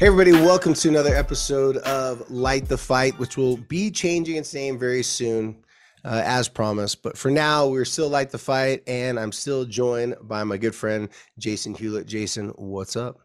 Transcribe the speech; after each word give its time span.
Hey, 0.00 0.08
everybody, 0.08 0.32
welcome 0.32 0.74
to 0.74 0.88
another 0.88 1.14
episode 1.14 1.76
of 1.76 2.28
Light 2.28 2.66
the 2.66 2.76
Fight, 2.76 3.16
which 3.20 3.36
will 3.36 3.58
be 3.58 3.92
changing 3.92 4.34
its 4.34 4.52
name 4.52 4.76
very 4.76 5.04
soon, 5.04 5.64
uh, 6.04 6.20
as 6.24 6.48
promised. 6.48 7.00
But 7.00 7.16
for 7.16 7.30
now, 7.30 7.68
we're 7.68 7.84
still 7.84 8.08
Light 8.08 8.30
the 8.30 8.38
Fight, 8.38 8.82
and 8.88 9.20
I'm 9.20 9.30
still 9.30 9.64
joined 9.64 10.16
by 10.22 10.42
my 10.42 10.56
good 10.56 10.74
friend, 10.74 11.10
Jason 11.38 11.74
Hewlett. 11.74 12.08
Jason, 12.08 12.48
what's 12.56 12.96
up? 12.96 13.20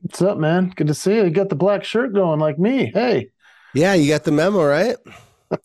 What's 0.00 0.20
up, 0.20 0.36
man? 0.36 0.72
Good 0.74 0.88
to 0.88 0.94
see 0.94 1.14
you. 1.14 1.24
You 1.26 1.30
got 1.30 1.48
the 1.48 1.54
black 1.54 1.84
shirt 1.84 2.12
going 2.12 2.40
like 2.40 2.58
me. 2.58 2.90
Hey. 2.92 3.30
Yeah, 3.72 3.94
you 3.94 4.08
got 4.08 4.24
the 4.24 4.32
memo, 4.32 4.64
right? 4.64 4.96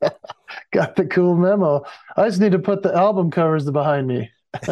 got 0.71 0.95
the 0.95 1.07
cool 1.07 1.35
memo. 1.35 1.83
I 2.15 2.27
just 2.27 2.39
need 2.39 2.51
to 2.51 2.59
put 2.59 2.83
the 2.83 2.95
album 2.95 3.31
covers 3.31 3.67
behind 3.71 4.05
me. 4.05 4.29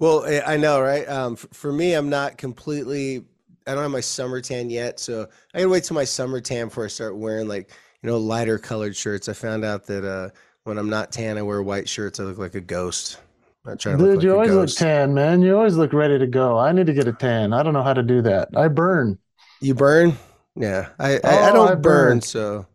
well, 0.00 0.24
I 0.44 0.56
know, 0.56 0.80
right? 0.80 1.08
Um, 1.08 1.36
for 1.36 1.72
me, 1.72 1.94
I'm 1.94 2.10
not 2.10 2.38
completely 2.38 3.24
I 3.66 3.72
don't 3.74 3.82
have 3.82 3.90
my 3.90 4.00
summer 4.00 4.40
tan 4.40 4.68
yet, 4.68 5.00
so 5.00 5.26
I 5.54 5.58
gotta 5.58 5.70
wait 5.70 5.84
till 5.84 5.94
my 5.94 6.04
summer 6.04 6.40
tan 6.40 6.68
before 6.68 6.84
I 6.84 6.88
start 6.88 7.16
wearing 7.16 7.48
like 7.48 7.70
you 8.02 8.10
know 8.10 8.18
lighter 8.18 8.58
colored 8.58 8.94
shirts. 8.94 9.28
I 9.28 9.32
found 9.32 9.64
out 9.64 9.86
that 9.86 10.04
uh, 10.04 10.30
when 10.64 10.78
I'm 10.78 10.90
not 10.90 11.12
tan, 11.12 11.38
I 11.38 11.42
wear 11.42 11.62
white 11.62 11.88
shirts. 11.88 12.20
I 12.20 12.24
look 12.24 12.38
like 12.38 12.54
a 12.54 12.60
ghost. 12.60 13.18
I'm 13.66 13.78
trying 13.78 13.96
Dude, 13.96 14.16
like 14.16 14.22
you 14.22 14.34
always 14.34 14.50
ghost. 14.50 14.80
look 14.80 14.88
tan, 14.88 15.14
man. 15.14 15.40
You 15.40 15.56
always 15.56 15.76
look 15.76 15.94
ready 15.94 16.18
to 16.18 16.26
go. 16.26 16.58
I 16.58 16.72
need 16.72 16.86
to 16.86 16.92
get 16.92 17.08
a 17.08 17.12
tan. 17.12 17.54
I 17.54 17.62
don't 17.62 17.72
know 17.72 17.82
how 17.82 17.94
to 17.94 18.02
do 18.02 18.20
that. 18.22 18.48
I 18.54 18.68
burn. 18.68 19.18
You 19.60 19.74
burn? 19.74 20.18
Yeah, 20.56 20.90
I 20.98 21.14
I, 21.14 21.20
oh, 21.24 21.42
I 21.44 21.52
don't 21.52 21.68
I 21.68 21.74
burn, 21.74 21.80
burn, 21.80 22.20
so 22.20 22.66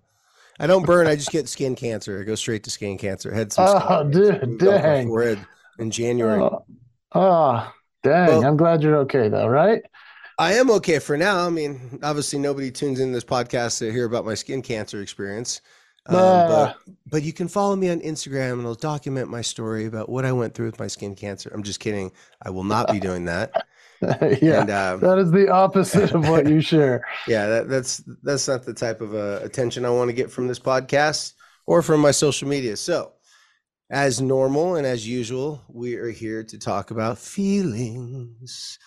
I 0.59 0.65
don't 0.65 0.85
burn. 0.85 1.05
I 1.05 1.15
just 1.15 1.31
get 1.31 1.47
skin 1.47 1.75
cancer. 1.75 2.19
I 2.19 2.23
go 2.23 2.35
straight 2.35 2.63
to 2.63 2.71
skin 2.71 2.97
cancer. 2.97 3.31
I 3.33 3.37
had 3.37 3.53
some. 3.53 3.81
Oh, 3.87 4.09
dude, 4.09 4.57
dang! 4.57 5.07
Forehead 5.07 5.45
in 5.77 5.91
January. 5.91 6.41
Oh, 6.41 6.65
oh 7.13 7.71
dang! 8.03 8.27
Well, 8.27 8.45
I'm 8.45 8.57
glad 8.57 8.81
you're 8.81 8.97
okay 8.97 9.29
though, 9.29 9.47
right? 9.47 9.83
I 10.39 10.53
am 10.53 10.71
okay 10.71 10.99
for 10.99 11.17
now. 11.17 11.45
I 11.45 11.49
mean, 11.49 11.99
obviously, 12.01 12.39
nobody 12.39 12.71
tunes 12.71 13.01
in 13.01 13.11
this 13.11 13.25
podcast 13.25 13.79
to 13.79 13.91
hear 13.91 14.05
about 14.05 14.25
my 14.25 14.35
skin 14.35 14.61
cancer 14.61 15.01
experience. 15.01 15.59
Um, 16.05 16.15
but, 16.15 16.77
but 17.07 17.23
you 17.23 17.33
can 17.33 17.49
follow 17.49 17.75
me 17.75 17.89
on 17.89 17.99
Instagram 17.99 18.53
and 18.53 18.65
I'll 18.65 18.73
document 18.73 19.29
my 19.29 19.41
story 19.41 19.85
about 19.85 20.07
what 20.07 20.23
I 20.23 20.31
went 20.31 20.53
through 20.53 20.67
with 20.67 20.79
my 20.79 20.87
skin 20.87 21.13
cancer. 21.13 21.51
I'm 21.53 21.61
just 21.61 21.81
kidding. 21.81 22.13
I 22.41 22.51
will 22.51 22.63
not 22.63 22.89
be 22.89 23.01
doing 23.01 23.25
that. 23.25 23.51
yeah, 24.41 24.61
and, 24.61 24.69
um, 24.69 25.01
that 25.01 25.19
is 25.19 25.29
the 25.29 25.49
opposite 25.49 26.13
of 26.13 26.29
what 26.29 26.47
you 26.47 26.61
share. 26.61 27.05
yeah, 27.27 27.47
that, 27.47 27.67
that's 27.67 27.97
that's 28.23 28.47
not 28.47 28.63
the 28.63 28.73
type 28.73 29.01
of 29.01 29.13
uh, 29.13 29.41
attention 29.43 29.83
I 29.83 29.89
want 29.89 30.07
to 30.07 30.13
get 30.13 30.31
from 30.31 30.47
this 30.47 30.57
podcast 30.57 31.33
or 31.67 31.81
from 31.81 31.99
my 31.99 32.11
social 32.11 32.47
media. 32.47 32.77
So, 32.77 33.11
as 33.89 34.21
normal 34.21 34.77
and 34.77 34.87
as 34.87 35.05
usual, 35.05 35.61
we 35.67 35.95
are 35.95 36.11
here 36.11 36.45
to 36.45 36.57
talk 36.57 36.91
about 36.91 37.17
feelings. 37.17 38.79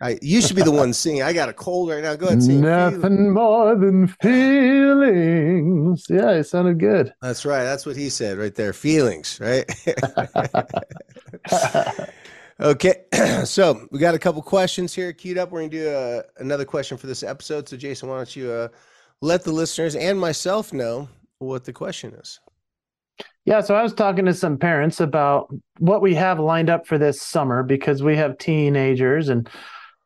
I 0.00 0.18
you 0.20 0.42
should 0.42 0.56
be 0.56 0.62
the 0.62 0.70
one 0.70 0.92
singing. 0.92 1.22
I 1.22 1.32
got 1.32 1.48
a 1.48 1.54
cold 1.54 1.88
right 1.88 2.02
now. 2.02 2.14
Go 2.16 2.26
ahead, 2.26 2.42
sing. 2.42 2.60
Nothing 2.60 3.00
feelings. 3.00 3.34
more 3.34 3.74
than 3.74 4.06
feelings. 4.08 6.04
Yeah, 6.10 6.32
it 6.32 6.44
sounded 6.44 6.78
good. 6.78 7.14
That's 7.22 7.46
right. 7.46 7.64
That's 7.64 7.86
what 7.86 7.96
he 7.96 8.10
said 8.10 8.36
right 8.36 8.54
there. 8.54 8.74
Feelings, 8.74 9.40
right? 9.40 9.64
okay, 12.60 13.04
so 13.44 13.88
we 13.90 13.98
got 13.98 14.14
a 14.14 14.18
couple 14.18 14.42
questions 14.42 14.94
here 14.94 15.14
queued 15.14 15.38
up. 15.38 15.50
We're 15.50 15.60
gonna 15.60 15.70
do 15.70 15.88
uh, 15.88 16.22
another 16.38 16.66
question 16.66 16.98
for 16.98 17.06
this 17.06 17.22
episode. 17.22 17.66
So, 17.66 17.78
Jason, 17.78 18.10
why 18.10 18.16
don't 18.16 18.36
you 18.36 18.50
uh, 18.50 18.68
let 19.22 19.44
the 19.44 19.52
listeners 19.52 19.96
and 19.96 20.20
myself 20.20 20.74
know 20.74 21.08
what 21.38 21.64
the 21.64 21.72
question 21.72 22.12
is? 22.14 22.38
Yeah, 23.46 23.60
so 23.60 23.74
I 23.76 23.82
was 23.82 23.94
talking 23.94 24.24
to 24.26 24.34
some 24.34 24.58
parents 24.58 25.00
about 25.00 25.54
what 25.78 26.02
we 26.02 26.14
have 26.16 26.38
lined 26.38 26.68
up 26.68 26.86
for 26.86 26.98
this 26.98 27.22
summer 27.22 27.62
because 27.62 28.02
we 28.02 28.16
have 28.16 28.36
teenagers 28.38 29.28
and 29.28 29.48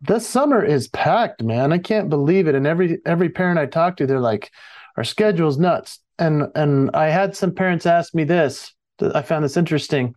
this 0.00 0.26
summer 0.26 0.64
is 0.64 0.88
packed, 0.88 1.42
man. 1.42 1.72
I 1.72 1.78
can't 1.78 2.08
believe 2.08 2.48
it. 2.48 2.54
And 2.54 2.66
every 2.66 2.98
every 3.04 3.28
parent 3.28 3.58
I 3.58 3.66
talk 3.66 3.96
to, 3.96 4.06
they're 4.06 4.20
like, 4.20 4.50
our 4.96 5.04
schedule's 5.04 5.58
nuts. 5.58 5.98
And 6.18 6.48
and 6.54 6.90
I 6.94 7.08
had 7.08 7.36
some 7.36 7.54
parents 7.54 7.86
ask 7.86 8.14
me 8.14 8.24
this. 8.24 8.72
I 9.00 9.22
found 9.22 9.44
this 9.44 9.56
interesting. 9.56 10.14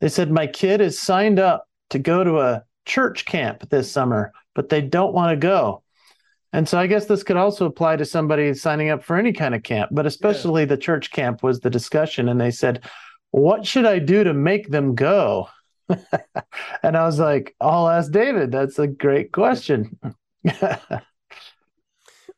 They 0.00 0.08
said 0.08 0.30
my 0.30 0.46
kid 0.46 0.80
is 0.80 1.00
signed 1.00 1.38
up 1.38 1.66
to 1.90 1.98
go 1.98 2.22
to 2.22 2.40
a 2.40 2.64
church 2.84 3.24
camp 3.24 3.68
this 3.70 3.90
summer, 3.90 4.32
but 4.54 4.68
they 4.68 4.82
don't 4.82 5.14
want 5.14 5.30
to 5.30 5.36
go. 5.36 5.82
And 6.52 6.68
so 6.68 6.78
I 6.78 6.86
guess 6.86 7.06
this 7.06 7.22
could 7.22 7.36
also 7.36 7.66
apply 7.66 7.96
to 7.96 8.04
somebody 8.04 8.52
signing 8.54 8.90
up 8.90 9.02
for 9.02 9.16
any 9.16 9.32
kind 9.32 9.54
of 9.54 9.62
camp, 9.62 9.90
but 9.92 10.06
especially 10.06 10.62
yeah. 10.62 10.66
the 10.66 10.76
church 10.76 11.10
camp 11.10 11.42
was 11.42 11.60
the 11.60 11.70
discussion. 11.70 12.28
And 12.28 12.40
they 12.40 12.50
said, 12.50 12.84
What 13.30 13.66
should 13.66 13.84
I 13.84 13.98
do 13.98 14.24
to 14.24 14.32
make 14.32 14.70
them 14.70 14.94
go? 14.94 15.48
And 16.82 16.96
I 16.96 17.04
was 17.04 17.18
like, 17.18 17.54
I'll 17.60 17.88
ask 17.88 18.10
David. 18.10 18.52
That's 18.52 18.78
a 18.78 18.86
great 18.86 19.32
question. 19.32 19.98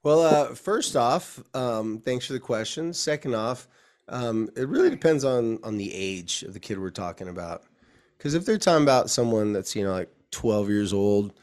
well, 0.02 0.22
uh, 0.22 0.54
first 0.54 0.96
off, 0.96 1.42
um, 1.54 2.00
thanks 2.04 2.26
for 2.26 2.32
the 2.32 2.40
question. 2.40 2.92
Second 2.92 3.34
off, 3.34 3.68
um, 4.08 4.48
it 4.56 4.68
really 4.68 4.90
depends 4.90 5.24
on 5.24 5.58
on 5.62 5.76
the 5.76 5.92
age 5.92 6.42
of 6.42 6.54
the 6.54 6.60
kid 6.60 6.78
we're 6.78 6.90
talking 6.90 7.28
about. 7.28 7.64
Because 8.16 8.34
if 8.34 8.44
they're 8.44 8.58
talking 8.58 8.82
about 8.82 9.10
someone 9.10 9.52
that's 9.52 9.76
you 9.76 9.84
know 9.84 9.92
like 9.92 10.10
12 10.30 10.68
years 10.68 10.92
old, 10.92 11.34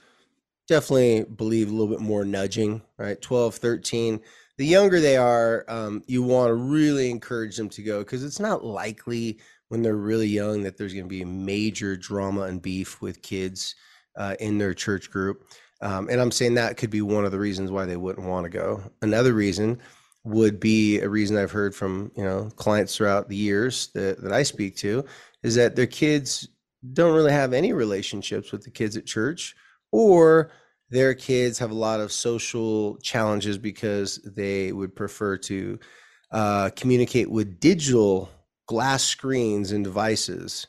definitely 0.67 1.23
believe 1.23 1.69
a 1.69 1.71
little 1.71 1.87
bit 1.87 2.01
more 2.01 2.25
nudging, 2.25 2.81
right? 2.97 3.21
12, 3.21 3.55
13. 3.55 4.19
The 4.57 4.65
younger 4.65 5.01
they 5.01 5.17
are, 5.17 5.65
um, 5.67 6.01
you 6.07 6.23
want 6.23 6.49
to 6.49 6.55
really 6.55 7.09
encourage 7.11 7.57
them 7.57 7.69
to 7.69 7.83
go 7.83 7.99
because 7.99 8.23
it's 8.23 8.39
not 8.39 8.63
likely 8.63 9.39
when 9.69 9.81
they're 9.81 9.95
really 9.95 10.27
young 10.27 10.63
that 10.63 10.77
there's 10.77 10.93
going 10.93 11.05
to 11.05 11.09
be 11.09 11.25
major 11.25 11.95
drama 11.95 12.43
and 12.43 12.61
beef 12.61 13.01
with 13.01 13.21
kids 13.21 13.75
uh, 14.17 14.35
in 14.39 14.57
their 14.57 14.73
church 14.73 15.09
group. 15.11 15.47
Um, 15.81 16.07
and 16.09 16.21
I'm 16.21 16.31
saying 16.31 16.55
that 16.55 16.77
could 16.77 16.89
be 16.89 17.01
one 17.01 17.25
of 17.25 17.31
the 17.31 17.39
reasons 17.39 17.71
why 17.71 17.85
they 17.85 17.97
wouldn't 17.97 18.27
want 18.27 18.45
to 18.45 18.49
go. 18.49 18.81
Another 19.01 19.33
reason 19.33 19.79
would 20.23 20.59
be 20.59 20.99
a 20.99 21.09
reason 21.09 21.37
I've 21.37 21.51
heard 21.51 21.75
from 21.75 22.11
you 22.15 22.23
know 22.23 22.49
clients 22.55 22.95
throughout 22.95 23.29
the 23.29 23.35
years 23.35 23.89
that, 23.93 24.21
that 24.21 24.31
I 24.31 24.43
speak 24.43 24.75
to 24.77 25.05
is 25.43 25.55
that 25.55 25.75
their 25.75 25.85
kids 25.85 26.47
don't 26.93 27.15
really 27.15 27.31
have 27.31 27.53
any 27.53 27.73
relationships 27.73 28.51
with 28.51 28.63
the 28.63 28.71
kids 28.71 28.97
at 28.97 29.05
church 29.05 29.55
or 29.91 30.51
their 30.89 31.13
kids 31.13 31.59
have 31.59 31.71
a 31.71 31.75
lot 31.75 31.99
of 31.99 32.11
social 32.11 32.97
challenges 32.97 33.57
because 33.57 34.17
they 34.35 34.71
would 34.71 34.95
prefer 34.95 35.37
to 35.37 35.79
uh, 36.31 36.69
communicate 36.75 37.29
with 37.29 37.59
digital 37.59 38.29
glass 38.67 39.03
screens 39.03 39.71
and 39.71 39.83
devices 39.83 40.67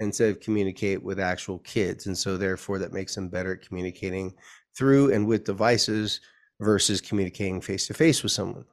instead 0.00 0.30
of 0.30 0.40
communicate 0.40 1.02
with 1.02 1.18
actual 1.18 1.58
kids. 1.60 2.06
And 2.06 2.16
so, 2.16 2.36
therefore, 2.36 2.78
that 2.78 2.92
makes 2.92 3.14
them 3.14 3.28
better 3.28 3.54
at 3.54 3.66
communicating 3.66 4.34
through 4.76 5.12
and 5.12 5.26
with 5.26 5.44
devices 5.44 6.20
versus 6.60 7.00
communicating 7.00 7.60
face 7.60 7.86
to 7.86 7.94
face 7.94 8.22
with 8.22 8.32
someone. 8.32 8.64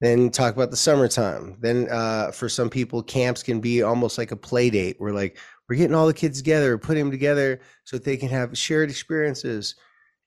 Then 0.00 0.30
talk 0.30 0.54
about 0.54 0.70
the 0.70 0.76
summertime. 0.76 1.56
Then, 1.60 1.88
uh, 1.90 2.30
for 2.30 2.48
some 2.48 2.68
people, 2.68 3.02
camps 3.02 3.42
can 3.42 3.60
be 3.60 3.82
almost 3.82 4.18
like 4.18 4.30
a 4.30 4.36
play 4.36 4.70
date 4.70 4.96
where, 4.98 5.12
like, 5.12 5.38
we're 5.68 5.76
getting 5.76 5.94
all 5.94 6.06
the 6.06 6.14
kids 6.14 6.38
together, 6.38 6.78
putting 6.78 7.04
them 7.04 7.10
together 7.10 7.60
so 7.84 7.96
that 7.96 8.04
they 8.04 8.16
can 8.16 8.28
have 8.28 8.56
shared 8.56 8.90
experiences 8.90 9.74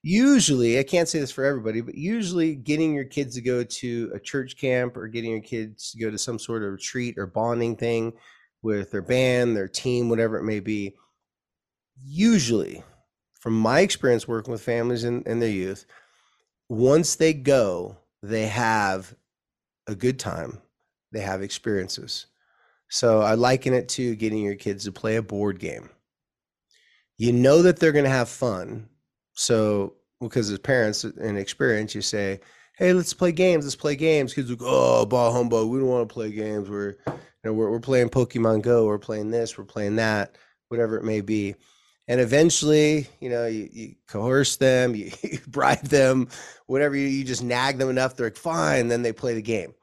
usually 0.02 0.80
i 0.80 0.84
can't 0.84 1.10
say 1.10 1.20
this 1.20 1.32
for 1.32 1.44
everybody 1.44 1.82
but 1.82 1.96
usually 1.96 2.56
getting 2.56 2.94
your 2.94 3.04
kids 3.04 3.36
to 3.36 3.42
go 3.42 3.64
to 3.64 4.12
a 4.14 4.20
church 4.20 4.58
camp 4.58 4.96
or 4.96 5.08
getting 5.08 5.32
your 5.32 5.42
kids 5.42 5.92
to 5.92 6.00
go 6.00 6.10
to 6.10 6.18
some 6.18 6.40
sort 6.40 6.64
of 6.64 6.72
retreat 6.72 7.18
or 7.18 7.26
bonding 7.26 7.76
thing 7.76 8.14
with 8.62 8.92
their 8.92 9.02
band 9.02 9.56
their 9.56 9.68
team 9.68 10.08
whatever 10.08 10.38
it 10.38 10.44
may 10.44 10.60
be 10.60 10.96
usually 12.06 12.82
from 13.34 13.54
my 13.54 13.82
experience 13.82 14.28
working 14.28 14.52
with 14.52 14.62
families 14.62 15.04
and, 15.04 15.26
and 15.28 15.42
their 15.42 15.50
youth 15.50 15.86
once 16.70 17.16
they 17.16 17.34
go 17.34 17.98
they 18.22 18.48
have 18.48 19.16
a 19.88 19.96
good 19.96 20.20
time. 20.20 20.62
They 21.12 21.22
have 21.22 21.42
experiences. 21.42 22.28
So 22.90 23.22
i 23.22 23.36
liken 23.36 23.74
it 23.74 23.90
to 23.90 24.16
getting 24.16 24.40
your 24.40 24.56
kids 24.56 24.86
to 24.86 24.92
play 24.92 25.16
a 25.16 25.22
board 25.22 25.60
game. 25.60 25.90
You 27.18 27.34
know 27.34 27.62
that 27.64 27.80
they're 27.80 27.92
going 27.92 28.06
to 28.06 28.10
have 28.10 28.30
fun 28.30 28.88
so, 29.40 29.94
because 30.20 30.52
as 30.52 30.60
parents 30.60 31.06
uh, 31.06 31.12
and 31.22 31.38
experience, 31.38 31.96
you 31.96 32.02
say, 32.02 32.42
"Hey, 32.78 32.92
let's 32.92 33.14
play 33.14 33.32
games. 33.32 33.64
Let's 33.64 33.76
play 33.76 33.96
games." 33.96 34.34
Kids 34.34 34.50
like, 34.50 34.60
"Oh, 34.62 35.06
ball 35.06 35.32
humbug. 35.32 35.70
We 35.70 35.80
don't 35.80 35.88
want 35.88 36.10
to 36.10 36.14
play 36.14 36.30
games. 36.30 36.70
We're, 36.70 36.98
you 37.08 37.14
know, 37.46 37.54
we're 37.54 37.72
we're 37.72 37.80
playing 37.80 38.10
Pokemon 38.10 38.64
Go. 38.64 38.86
We're 38.86 39.00
playing 39.00 39.32
this. 39.32 39.58
We're 39.58 39.64
playing 39.64 39.96
that. 39.96 40.36
Whatever 40.68 40.98
it 40.98 41.06
may 41.06 41.22
be." 41.22 41.56
And 42.10 42.20
eventually, 42.20 43.08
you 43.22 43.30
know, 43.30 43.46
you, 43.46 43.70
you 43.72 43.96
coerce 44.08 44.58
them, 44.58 44.94
you, 44.96 45.12
you 45.22 45.40
bribe 45.48 45.84
them, 45.84 46.28
whatever, 46.66 46.96
you, 46.96 47.08
you 47.08 47.24
just 47.24 47.44
nag 47.44 47.78
them 47.78 47.90
enough, 47.90 48.16
they're 48.16 48.26
like, 48.26 48.36
fine, 48.36 48.88
then 48.88 49.04
they 49.04 49.14
play 49.14 49.36
the 49.36 49.44
game. 49.44 49.76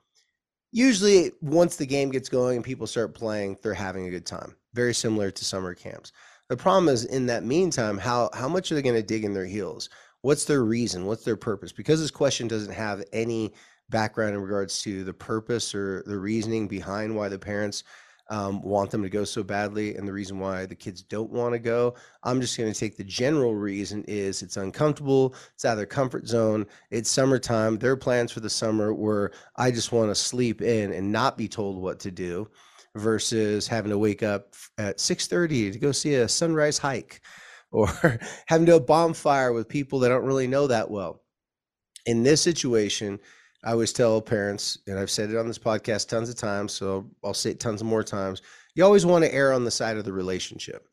Usually, 0.72 1.30
once 1.40 1.76
the 1.76 1.86
game 1.86 2.10
gets 2.10 2.28
going 2.28 2.56
and 2.56 2.64
people 2.64 2.88
start 2.88 3.14
playing, 3.14 3.56
they're 3.62 3.74
having 3.74 4.06
a 4.06 4.10
good 4.10 4.26
time. 4.26 4.56
Very 4.74 4.92
similar 4.92 5.30
to 5.30 5.44
summer 5.44 5.72
camps. 5.72 6.12
The 6.48 6.56
problem 6.56 6.88
is 6.88 7.04
in 7.04 7.26
that 7.26 7.44
meantime, 7.44 7.98
how 7.98 8.30
how 8.32 8.48
much 8.48 8.70
are 8.70 8.76
they 8.76 8.82
going 8.82 8.94
to 8.94 9.02
dig 9.02 9.24
in 9.24 9.34
their 9.34 9.46
heels? 9.46 9.88
What's 10.22 10.44
their 10.44 10.64
reason? 10.64 11.06
What's 11.06 11.24
their 11.24 11.36
purpose? 11.36 11.72
Because 11.72 12.00
this 12.00 12.10
question 12.10 12.48
doesn't 12.48 12.72
have 12.72 13.02
any 13.12 13.52
background 13.90 14.34
in 14.34 14.40
regards 14.40 14.82
to 14.82 15.04
the 15.04 15.12
purpose 15.12 15.74
or 15.74 16.02
the 16.06 16.18
reasoning 16.18 16.68
behind 16.68 17.14
why 17.14 17.28
the 17.28 17.38
parents 17.38 17.84
um, 18.28 18.60
want 18.62 18.90
them 18.90 19.02
to 19.02 19.08
go 19.08 19.24
so 19.24 19.42
badly 19.42 19.94
and 19.94 20.06
the 20.06 20.12
reason 20.12 20.40
why 20.40 20.66
the 20.66 20.74
kids 20.74 21.02
don't 21.02 21.30
want 21.30 21.52
to 21.52 21.60
go. 21.60 21.94
I'm 22.24 22.40
just 22.40 22.58
going 22.58 22.72
to 22.72 22.78
take 22.78 22.96
the 22.96 23.04
general 23.04 23.54
reason 23.54 24.04
is 24.08 24.42
it's 24.42 24.56
uncomfortable. 24.56 25.34
It's 25.54 25.64
out 25.64 25.72
of 25.72 25.78
their 25.78 25.86
comfort 25.86 26.26
zone. 26.26 26.66
It's 26.90 27.10
summertime. 27.10 27.78
Their 27.78 27.96
plans 27.96 28.32
for 28.32 28.40
the 28.40 28.50
summer 28.50 28.92
were 28.92 29.32
I 29.56 29.70
just 29.70 29.92
want 29.92 30.10
to 30.10 30.14
sleep 30.14 30.60
in 30.60 30.92
and 30.92 31.12
not 31.12 31.38
be 31.38 31.48
told 31.48 31.80
what 31.80 32.00
to 32.00 32.10
do 32.10 32.48
versus 32.96 33.66
having 33.66 33.90
to 33.90 33.98
wake 33.98 34.22
up 34.22 34.54
at 34.78 34.98
6:30 34.98 35.72
to 35.72 35.78
go 35.78 35.92
see 35.92 36.14
a 36.14 36.28
sunrise 36.28 36.78
hike 36.78 37.20
or 37.72 37.88
having 38.46 38.66
to 38.66 38.76
a 38.76 38.80
bonfire 38.80 39.52
with 39.52 39.68
people 39.68 39.98
that 40.00 40.08
don't 40.08 40.24
really 40.24 40.46
know 40.46 40.66
that 40.66 40.90
well. 40.90 41.22
In 42.06 42.22
this 42.22 42.40
situation, 42.40 43.18
I 43.64 43.72
always 43.72 43.92
tell 43.92 44.20
parents, 44.22 44.78
and 44.86 44.98
I've 44.98 45.10
said 45.10 45.30
it 45.30 45.36
on 45.36 45.48
this 45.48 45.58
podcast 45.58 46.08
tons 46.08 46.30
of 46.30 46.36
times, 46.36 46.72
so 46.72 47.10
I'll 47.24 47.34
say 47.34 47.50
it 47.50 47.60
tons 47.60 47.82
more 47.82 48.04
times. 48.04 48.42
You 48.74 48.84
always 48.84 49.04
want 49.04 49.24
to 49.24 49.34
err 49.34 49.52
on 49.52 49.64
the 49.64 49.70
side 49.70 49.96
of 49.96 50.04
the 50.04 50.12
relationship. 50.12 50.86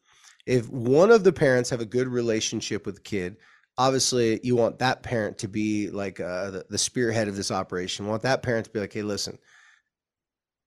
If 0.46 0.70
one 0.70 1.12
of 1.12 1.24
the 1.24 1.32
parents 1.32 1.70
have 1.70 1.82
a 1.82 1.86
good 1.86 2.08
relationship 2.08 2.86
with 2.86 2.96
the 2.96 3.02
kid, 3.02 3.38
obviously 3.78 4.40
you 4.44 4.56
want 4.56 4.80
that 4.80 5.04
parent 5.04 5.38
to 5.40 5.48
be 5.48 5.90
like 5.90 6.20
uh, 6.20 6.52
the, 6.52 6.66
the 6.70 6.78
spearhead 6.78 7.28
of 7.28 7.36
this 7.36 7.52
operation. 7.52 8.06
You 8.06 8.12
want 8.12 8.24
that 8.24 8.44
parent 8.44 8.66
to 8.66 8.72
be 8.72 8.80
like, 8.80 8.94
hey, 8.94 9.04
listen, 9.04 9.38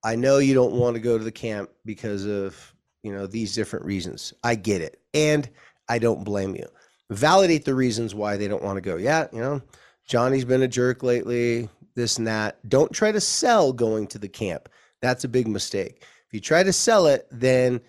I 0.06 0.14
know 0.14 0.38
you 0.38 0.54
don't 0.54 0.74
want 0.74 0.94
to 0.94 1.00
go 1.00 1.18
to 1.18 1.24
the 1.24 1.32
camp 1.32 1.68
because 1.84 2.26
of 2.26 2.72
you 3.02 3.12
know 3.12 3.26
these 3.26 3.56
different 3.56 3.84
reasons. 3.84 4.32
I 4.44 4.54
get 4.54 4.80
it, 4.80 5.00
and 5.12 5.50
I 5.88 5.98
don't 5.98 6.22
blame 6.22 6.54
you. 6.54 6.66
Validate 7.10 7.64
the 7.64 7.74
reasons 7.74 8.14
why 8.14 8.36
they 8.36 8.46
don't 8.46 8.62
want 8.62 8.76
to 8.76 8.80
go. 8.80 8.96
Yeah, 8.96 9.26
you 9.32 9.40
know, 9.40 9.60
Johnny's 10.06 10.44
been 10.44 10.62
a 10.62 10.68
jerk 10.68 11.02
lately 11.02 11.68
this 11.96 12.18
and 12.18 12.26
that. 12.28 12.56
Don't 12.68 12.92
try 12.92 13.10
to 13.10 13.20
sell 13.20 13.72
going 13.72 14.06
to 14.08 14.18
the 14.18 14.28
camp. 14.28 14.68
That's 15.02 15.24
a 15.24 15.28
big 15.28 15.48
mistake. 15.48 16.04
If 16.28 16.34
you 16.34 16.40
try 16.40 16.62
to 16.62 16.72
sell 16.72 17.08
it, 17.08 17.26
then 17.32 17.80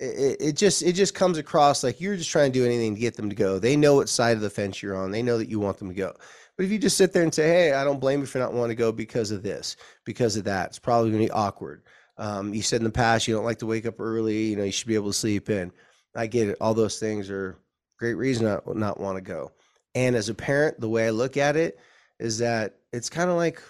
it, 0.00 0.38
it 0.40 0.56
just 0.56 0.82
it 0.82 0.94
just 0.94 1.14
comes 1.14 1.38
across 1.38 1.84
like 1.84 2.00
you're 2.00 2.16
just 2.16 2.30
trying 2.30 2.50
to 2.50 2.58
do 2.58 2.66
anything 2.66 2.96
to 2.96 3.00
get 3.00 3.14
them 3.14 3.30
to 3.30 3.36
go. 3.36 3.60
They 3.60 3.76
know 3.76 3.94
what 3.94 4.08
side 4.08 4.36
of 4.36 4.42
the 4.42 4.50
fence 4.50 4.82
you're 4.82 4.96
on. 4.96 5.12
They 5.12 5.22
know 5.22 5.38
that 5.38 5.48
you 5.48 5.60
want 5.60 5.78
them 5.78 5.88
to 5.88 5.94
go. 5.94 6.16
But 6.60 6.66
if 6.66 6.72
you 6.72 6.78
just 6.78 6.98
sit 6.98 7.14
there 7.14 7.22
and 7.22 7.34
say, 7.34 7.48
"Hey, 7.48 7.72
I 7.72 7.84
don't 7.84 8.00
blame 8.00 8.20
you 8.20 8.26
for 8.26 8.36
not 8.36 8.52
wanting 8.52 8.76
to 8.76 8.78
go 8.78 8.92
because 8.92 9.30
of 9.30 9.42
this, 9.42 9.76
because 10.04 10.36
of 10.36 10.44
that," 10.44 10.66
it's 10.66 10.78
probably 10.78 11.10
going 11.10 11.22
to 11.22 11.28
be 11.28 11.30
awkward. 11.30 11.84
Um, 12.18 12.52
you 12.52 12.60
said 12.60 12.82
in 12.82 12.84
the 12.84 12.90
past 12.90 13.26
you 13.26 13.34
don't 13.34 13.46
like 13.46 13.60
to 13.60 13.66
wake 13.66 13.86
up 13.86 13.98
early. 13.98 14.48
You 14.48 14.56
know, 14.56 14.64
you 14.64 14.70
should 14.70 14.86
be 14.86 14.94
able 14.94 15.06
to 15.06 15.14
sleep 15.14 15.48
in. 15.48 15.72
I 16.14 16.26
get 16.26 16.50
it. 16.50 16.58
All 16.60 16.74
those 16.74 17.00
things 17.00 17.30
are 17.30 17.56
great 17.98 18.12
reason 18.12 18.44
not 18.44 18.76
not 18.76 19.00
want 19.00 19.16
to 19.16 19.22
go. 19.22 19.52
And 19.94 20.14
as 20.14 20.28
a 20.28 20.34
parent, 20.34 20.78
the 20.78 20.88
way 20.90 21.06
I 21.06 21.10
look 21.12 21.38
at 21.38 21.56
it 21.56 21.78
is 22.18 22.36
that 22.40 22.76
it's 22.92 23.08
kind 23.08 23.30
of 23.30 23.36
like 23.36 23.62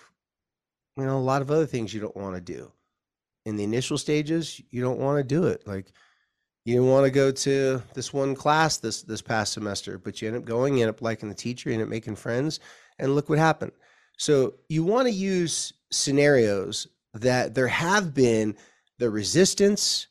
you 0.96 1.04
know 1.04 1.16
a 1.16 1.20
lot 1.20 1.42
of 1.42 1.52
other 1.52 1.66
things 1.66 1.94
you 1.94 2.00
don't 2.00 2.16
want 2.16 2.34
to 2.34 2.40
do 2.40 2.72
in 3.44 3.54
the 3.54 3.62
initial 3.62 3.98
stages 3.98 4.60
you 4.70 4.82
don't 4.82 4.98
want 4.98 5.16
to 5.16 5.22
do 5.22 5.44
it 5.44 5.64
like 5.64 5.92
you 6.64 6.74
didn't 6.74 6.90
want 6.90 7.04
to 7.04 7.10
go 7.10 7.30
to 7.30 7.82
this 7.94 8.12
one 8.12 8.34
class 8.34 8.78
this 8.78 9.02
this 9.02 9.22
past 9.22 9.52
semester 9.52 9.98
but 9.98 10.20
you 10.20 10.28
end 10.28 10.36
up 10.36 10.44
going 10.44 10.74
you 10.74 10.82
end 10.82 10.90
up 10.90 11.02
liking 11.02 11.28
the 11.28 11.34
teacher 11.34 11.68
you 11.68 11.74
end 11.74 11.82
up 11.82 11.88
making 11.88 12.16
friends 12.16 12.60
and 12.98 13.14
look 13.14 13.28
what 13.28 13.38
happened 13.38 13.72
so 14.16 14.54
you 14.68 14.84
want 14.84 15.06
to 15.06 15.12
use 15.12 15.72
scenarios 15.90 16.86
that 17.14 17.54
there 17.54 17.68
have 17.68 18.14
been 18.14 18.54
the 18.98 19.10
resistance 19.10 20.08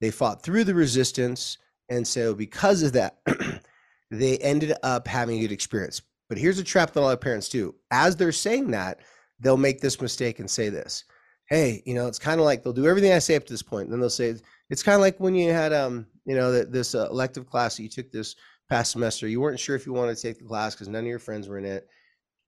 they 0.00 0.10
fought 0.10 0.42
through 0.42 0.64
the 0.64 0.74
resistance 0.74 1.58
and 1.88 2.06
so 2.06 2.34
because 2.34 2.82
of 2.82 2.92
that 2.92 3.18
they 4.10 4.38
ended 4.38 4.74
up 4.82 5.06
having 5.06 5.38
a 5.38 5.42
good 5.42 5.52
experience 5.52 6.02
but 6.32 6.38
here's 6.38 6.58
a 6.58 6.64
trap 6.64 6.94
that 6.94 7.00
a 7.00 7.02
lot 7.02 7.12
of 7.12 7.20
parents 7.20 7.50
do. 7.50 7.74
As 7.90 8.16
they're 8.16 8.32
saying 8.32 8.70
that, 8.70 9.00
they'll 9.38 9.58
make 9.58 9.82
this 9.82 10.00
mistake 10.00 10.38
and 10.38 10.50
say 10.50 10.70
this. 10.70 11.04
Hey, 11.46 11.82
you 11.84 11.92
know, 11.92 12.06
it's 12.06 12.18
kind 12.18 12.40
of 12.40 12.46
like 12.46 12.62
they'll 12.62 12.72
do 12.72 12.86
everything 12.86 13.12
I 13.12 13.18
say 13.18 13.36
up 13.36 13.44
to 13.44 13.52
this 13.52 13.60
point. 13.60 13.84
And 13.84 13.92
then 13.92 14.00
they'll 14.00 14.08
say, 14.08 14.36
it's 14.70 14.82
kind 14.82 14.94
of 14.94 15.00
like 15.00 15.18
when 15.20 15.34
you 15.34 15.52
had, 15.52 15.72
um, 15.72 16.06
you 16.24 16.34
know, 16.34 16.64
this 16.64 16.94
uh, 16.94 17.08
elective 17.10 17.46
class 17.46 17.76
that 17.76 17.82
you 17.82 17.88
took 17.88 18.10
this 18.10 18.36
past 18.68 18.92
semester. 18.92 19.28
You 19.28 19.40
weren't 19.40 19.60
sure 19.60 19.76
if 19.76 19.84
you 19.84 19.92
wanted 19.92 20.16
to 20.16 20.22
take 20.22 20.38
the 20.38 20.46
class 20.46 20.74
because 20.74 20.88
none 20.88 21.04
of 21.04 21.08
your 21.08 21.18
friends 21.18 21.46
were 21.46 21.58
in 21.58 21.64
it. 21.66 21.88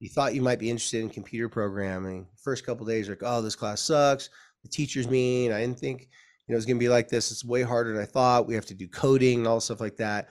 You 0.00 0.08
thought 0.08 0.34
you 0.34 0.40
might 0.42 0.58
be 0.58 0.70
interested 0.70 1.00
in 1.00 1.10
computer 1.10 1.48
programming. 1.48 2.26
First 2.42 2.64
couple 2.64 2.86
days, 2.86 3.08
like, 3.08 3.22
oh, 3.22 3.42
this 3.42 3.56
class 3.56 3.82
sucks. 3.82 4.30
The 4.62 4.68
teacher's 4.68 5.08
mean. 5.08 5.52
I 5.52 5.60
didn't 5.60 5.78
think, 5.78 6.02
you 6.02 6.06
know, 6.48 6.54
it 6.54 6.56
was 6.56 6.66
going 6.66 6.76
to 6.76 6.84
be 6.84 6.88
like 6.88 7.08
this. 7.08 7.30
It's 7.30 7.44
way 7.44 7.62
harder 7.62 7.92
than 7.92 8.02
I 8.02 8.06
thought. 8.06 8.46
We 8.46 8.54
have 8.54 8.66
to 8.66 8.74
do 8.74 8.88
coding 8.88 9.40
and 9.40 9.46
all 9.46 9.60
stuff 9.60 9.80
like 9.80 9.96
that. 9.98 10.30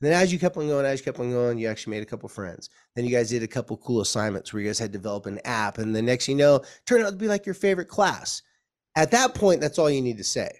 And 0.00 0.10
then 0.10 0.20
as 0.20 0.32
you 0.32 0.38
kept 0.38 0.56
on 0.56 0.66
going, 0.66 0.84
as 0.86 1.00
you 1.00 1.04
kept 1.04 1.20
on 1.20 1.30
going, 1.30 1.58
you 1.58 1.68
actually 1.68 1.92
made 1.92 2.02
a 2.02 2.06
couple 2.06 2.28
friends. 2.28 2.70
Then 2.96 3.04
you 3.04 3.10
guys 3.10 3.30
did 3.30 3.42
a 3.42 3.48
couple 3.48 3.76
cool 3.76 4.00
assignments 4.00 4.52
where 4.52 4.62
you 4.62 4.68
guys 4.68 4.78
had 4.78 4.92
to 4.92 4.98
develop 4.98 5.26
an 5.26 5.40
app. 5.44 5.78
And 5.78 5.94
the 5.94 6.02
next 6.02 6.26
you 6.26 6.34
know, 6.34 6.62
turned 6.86 7.04
out 7.04 7.10
to 7.10 7.16
be 7.16 7.28
like 7.28 7.46
your 7.46 7.54
favorite 7.54 7.88
class. 7.88 8.42
At 8.96 9.10
that 9.10 9.34
point, 9.34 9.60
that's 9.60 9.78
all 9.78 9.90
you 9.90 10.02
need 10.02 10.18
to 10.18 10.24
say. 10.24 10.50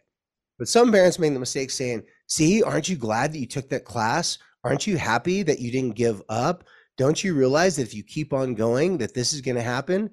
But 0.59 0.69
some 0.69 0.93
parents 0.93 1.19
make 1.19 1.33
the 1.33 1.41
mistake 1.41 1.71
saying, 1.71 2.05
see, 2.27 2.63
aren't 2.63 2.89
you 2.89 2.97
glad 2.97 3.33
that 3.33 3.39
you 3.39 3.47
took 3.47 3.69
that 3.71 3.85
class? 3.85 4.39
Aren't 4.63 4.87
you 4.87 4.97
happy 4.97 5.43
that 5.43 5.61
you 5.61 5.71
didn't 5.71 5.97
give 5.97 6.23
up? 6.29 6.65
Don't 6.97 7.23
you 7.23 7.35
realize 7.35 7.77
that 7.77 7.83
if 7.83 7.95
you 7.95 8.03
keep 8.03 8.33
on 8.33 8.55
going, 8.55 8.99
that 8.99 9.15
this 9.15 9.33
is 9.33 9.41
going 9.41 9.57
to 9.57 9.63
happen? 9.63 10.11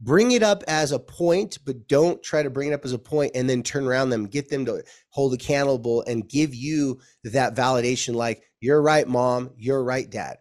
bring 0.00 0.32
it 0.32 0.42
up 0.42 0.64
as 0.66 0.92
a 0.92 0.98
point, 0.98 1.58
but 1.64 1.86
don't 1.86 2.22
try 2.22 2.42
to 2.42 2.50
bring 2.50 2.68
it 2.68 2.74
up 2.74 2.84
as 2.84 2.92
a 2.92 2.98
point 2.98 3.32
and 3.34 3.48
then 3.48 3.62
turn 3.62 3.86
around 3.86 4.10
them, 4.10 4.26
get 4.26 4.48
them 4.48 4.64
to 4.64 4.82
hold 5.10 5.34
accountable 5.34 6.02
and 6.06 6.28
give 6.28 6.54
you 6.54 6.98
that 7.24 7.54
validation 7.54 8.14
like, 8.14 8.42
you're 8.60 8.82
right, 8.82 9.06
mom, 9.06 9.50
you're 9.56 9.84
right, 9.84 10.10
dad. 10.10 10.38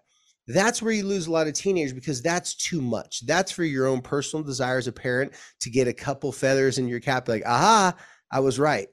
That's 0.47 0.81
where 0.81 0.93
you 0.93 1.03
lose 1.03 1.27
a 1.27 1.31
lot 1.31 1.47
of 1.47 1.53
teenagers 1.53 1.93
because 1.93 2.21
that's 2.21 2.55
too 2.55 2.81
much. 2.81 3.25
That's 3.25 3.51
for 3.51 3.63
your 3.63 3.85
own 3.85 4.01
personal 4.01 4.43
desire 4.43 4.77
as 4.77 4.87
a 4.87 4.91
parent 4.91 5.33
to 5.61 5.69
get 5.69 5.87
a 5.87 5.93
couple 5.93 6.31
feathers 6.31 6.79
in 6.79 6.87
your 6.87 6.99
cap, 6.99 7.27
like, 7.27 7.45
aha, 7.45 7.93
I 8.31 8.39
was 8.39 8.57
right. 8.57 8.87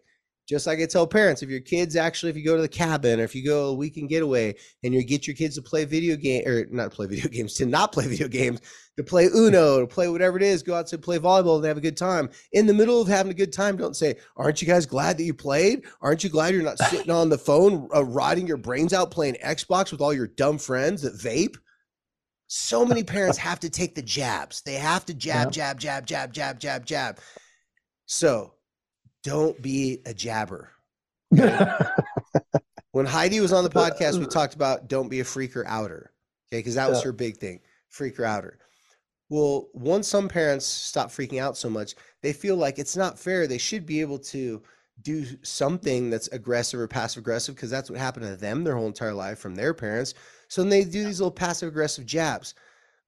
Just 0.47 0.67
like 0.67 0.79
I 0.79 0.87
tell 0.87 1.09
parents, 1.09 1.43
if 1.43 1.51
your 1.51 1.61
kids 1.61 1.97
actually, 1.97 2.31
if 2.31 2.37
you 2.37 2.45
go 2.45 2.55
to 2.55 2.63
the 2.63 2.69
cabin 2.69 3.19
or 3.19 3.25
if 3.25 3.35
you 3.35 3.45
go 3.45 3.67
a 3.67 3.75
weekend 3.75 4.09
getaway 4.09 4.55
and 4.85 4.95
you 4.95 5.03
get 5.05 5.27
your 5.27 5.35
kids 5.35 5.57
to 5.57 5.63
play 5.63 5.85
video 5.85 6.15
game 6.15 6.47
or 6.47 6.67
not 6.71 6.93
play 6.93 7.07
video 7.09 7.29
games, 7.29 7.55
to 7.55 7.67
not 7.67 7.91
play 7.91 8.07
video 8.07 8.29
games, 8.29 8.61
to 8.97 9.03
play 9.03 9.27
Uno, 9.27 9.81
to 9.81 9.87
play 9.89 10.09
whatever 10.09 10.37
it 10.37 10.45
is, 10.45 10.63
go 10.63 10.77
out 10.77 10.87
to 10.87 10.99
play 10.99 11.19
volleyball 11.19 11.57
and 11.57 11.65
have 11.65 11.77
a 11.77 11.81
good 11.81 11.97
time. 11.97 12.31
In 12.53 12.67
the 12.67 12.75
middle 12.75 13.01
of 13.01 13.09
having 13.09 13.33
a 13.33 13.35
good 13.35 13.53
time, 13.53 13.77
don't 13.77 13.97
say, 13.97 14.17
"Aren't 14.37 14.63
you 14.63 14.69
guys 14.69 14.87
glad 14.87 15.19
that 15.19 15.25
you 15.25 15.35
played? 15.35 15.83
Aren't 16.01 16.23
you 16.23 16.31
glad 16.31 16.55
you're 16.55 16.63
not 16.63 16.79
sitting 16.91 17.11
on 17.11 17.29
the 17.29 17.39
phone, 17.39 17.89
uh, 17.95 18.05
rotting 18.05 18.47
your 18.47 18.57
brains 18.57 18.93
out 18.93 19.11
playing 19.11 19.37
Xbox 19.45 19.91
with 19.91 20.01
all 20.01 20.15
your 20.15 20.29
dumb 20.29 20.59
friends 20.59 21.03
that 21.03 21.15
vape?" 21.15 21.57
So 22.49 22.87
many 22.87 23.03
parents 23.03 23.39
have 23.39 23.59
to 23.61 23.71
take 23.71 23.97
the 23.97 24.03
jabs. 24.03 24.63
They 24.63 24.75
have 24.75 25.05
to 25.07 25.15
jab, 25.15 25.51
jab, 25.51 25.81
jab, 25.81 26.07
jab, 26.07 26.33
jab, 26.33 26.61
jab, 26.61 26.87
jab. 26.87 27.19
So 28.07 28.56
don't 29.27 29.61
be 29.61 30.01
a 30.07 30.15
jabber. 30.15 30.71
when 31.31 33.07
Heidi 33.07 33.41
was 33.41 33.53
on 33.53 33.65
the 33.65 33.71
podcast, 33.71 34.21
we 34.21 34.27
talked 34.27 34.55
about 34.55 34.87
don't 34.89 35.09
be 35.09 35.19
a 35.19 35.25
freaker 35.25 35.65
outer. 35.67 36.13
Okay, 36.49 36.61
because 36.61 36.77
that 36.77 36.89
was 36.89 37.03
her 37.03 37.11
big 37.11 37.37
thing, 37.39 37.59
freaker 37.93 38.25
outer. 38.25 38.61
Well, 39.29 39.67
once 39.75 40.07
some 40.07 40.29
parents 40.29 40.65
stop 40.65 41.09
freaking 41.09 41.43
out 41.43 41.57
so 41.57 41.69
much, 41.69 41.97
they 42.23 42.33
feel 42.33 42.55
like 42.55 42.79
it's 42.79 42.97
not 42.97 43.19
fair. 43.19 43.49
They 43.49 43.59
should 43.59 43.85
be 43.85 44.01
able 44.01 44.21
to 44.21 44.63
do 45.03 45.27
something 45.43 46.09
that's 46.09 46.29
aggressive 46.29 46.79
or 46.79 46.87
passive 46.87 47.23
aggressive 47.23 47.57
because 47.57 47.69
that's 47.69 47.91
what 47.91 47.99
happened 47.99 48.27
to 48.27 48.37
them 48.37 48.63
their 48.63 48.77
whole 48.77 48.87
entire 48.87 49.13
life 49.13 49.41
from 49.41 49.57
their 49.57 49.75
parents. 49.75 50.15
So 50.47 50.63
then 50.63 50.71
they 50.71 50.85
do 50.85 51.05
these 51.05 51.19
little 51.19 51.33
passive 51.33 51.69
aggressive 51.69 52.07
jabs. 52.07 52.55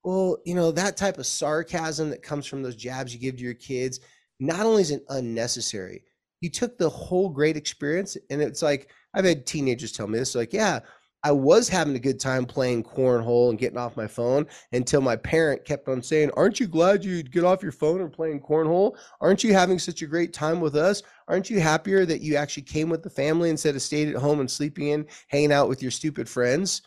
Well, 0.02 0.38
you 0.44 0.56
know, 0.56 0.72
that 0.72 0.96
type 0.96 1.18
of 1.18 1.26
sarcasm 1.26 2.10
that 2.10 2.24
comes 2.24 2.44
from 2.44 2.64
those 2.64 2.74
jabs 2.74 3.14
you 3.14 3.20
give 3.20 3.36
to 3.36 3.44
your 3.44 3.54
kids, 3.54 4.00
not 4.40 4.66
only 4.66 4.82
is 4.82 4.90
it 4.90 5.04
unnecessary, 5.08 6.02
you 6.40 6.50
took 6.50 6.78
the 6.78 6.88
whole 6.88 7.28
great 7.28 7.56
experience 7.56 8.16
and 8.30 8.40
it's 8.40 8.62
like 8.62 8.90
I've 9.14 9.24
had 9.24 9.46
teenagers 9.46 9.92
tell 9.92 10.06
me 10.06 10.18
this 10.18 10.34
like, 10.34 10.52
yeah, 10.52 10.80
I 11.24 11.32
was 11.32 11.68
having 11.68 11.96
a 11.96 12.00
good 12.00 12.20
time 12.20 12.46
playing 12.46 12.84
cornhole 12.84 13.50
and 13.50 13.58
getting 13.58 13.78
off 13.78 13.96
my 13.96 14.06
phone 14.06 14.46
until 14.72 15.00
my 15.00 15.16
parent 15.16 15.64
kept 15.64 15.88
on 15.88 16.00
saying, 16.00 16.30
Aren't 16.36 16.60
you 16.60 16.68
glad 16.68 17.04
you 17.04 17.24
get 17.24 17.42
off 17.42 17.62
your 17.62 17.72
phone 17.72 18.00
and 18.00 18.12
playing 18.12 18.40
cornhole? 18.40 18.96
Aren't 19.20 19.42
you 19.42 19.52
having 19.52 19.80
such 19.80 20.02
a 20.02 20.06
great 20.06 20.32
time 20.32 20.60
with 20.60 20.76
us? 20.76 21.02
Aren't 21.26 21.50
you 21.50 21.60
happier 21.60 22.06
that 22.06 22.20
you 22.20 22.36
actually 22.36 22.62
came 22.62 22.88
with 22.88 23.02
the 23.02 23.10
family 23.10 23.50
instead 23.50 23.74
of 23.74 23.82
stayed 23.82 24.08
at 24.08 24.20
home 24.20 24.38
and 24.38 24.50
sleeping 24.50 24.88
in, 24.88 25.06
hanging 25.26 25.52
out 25.52 25.68
with 25.68 25.82
your 25.82 25.90
stupid 25.90 26.28
friends? 26.28 26.82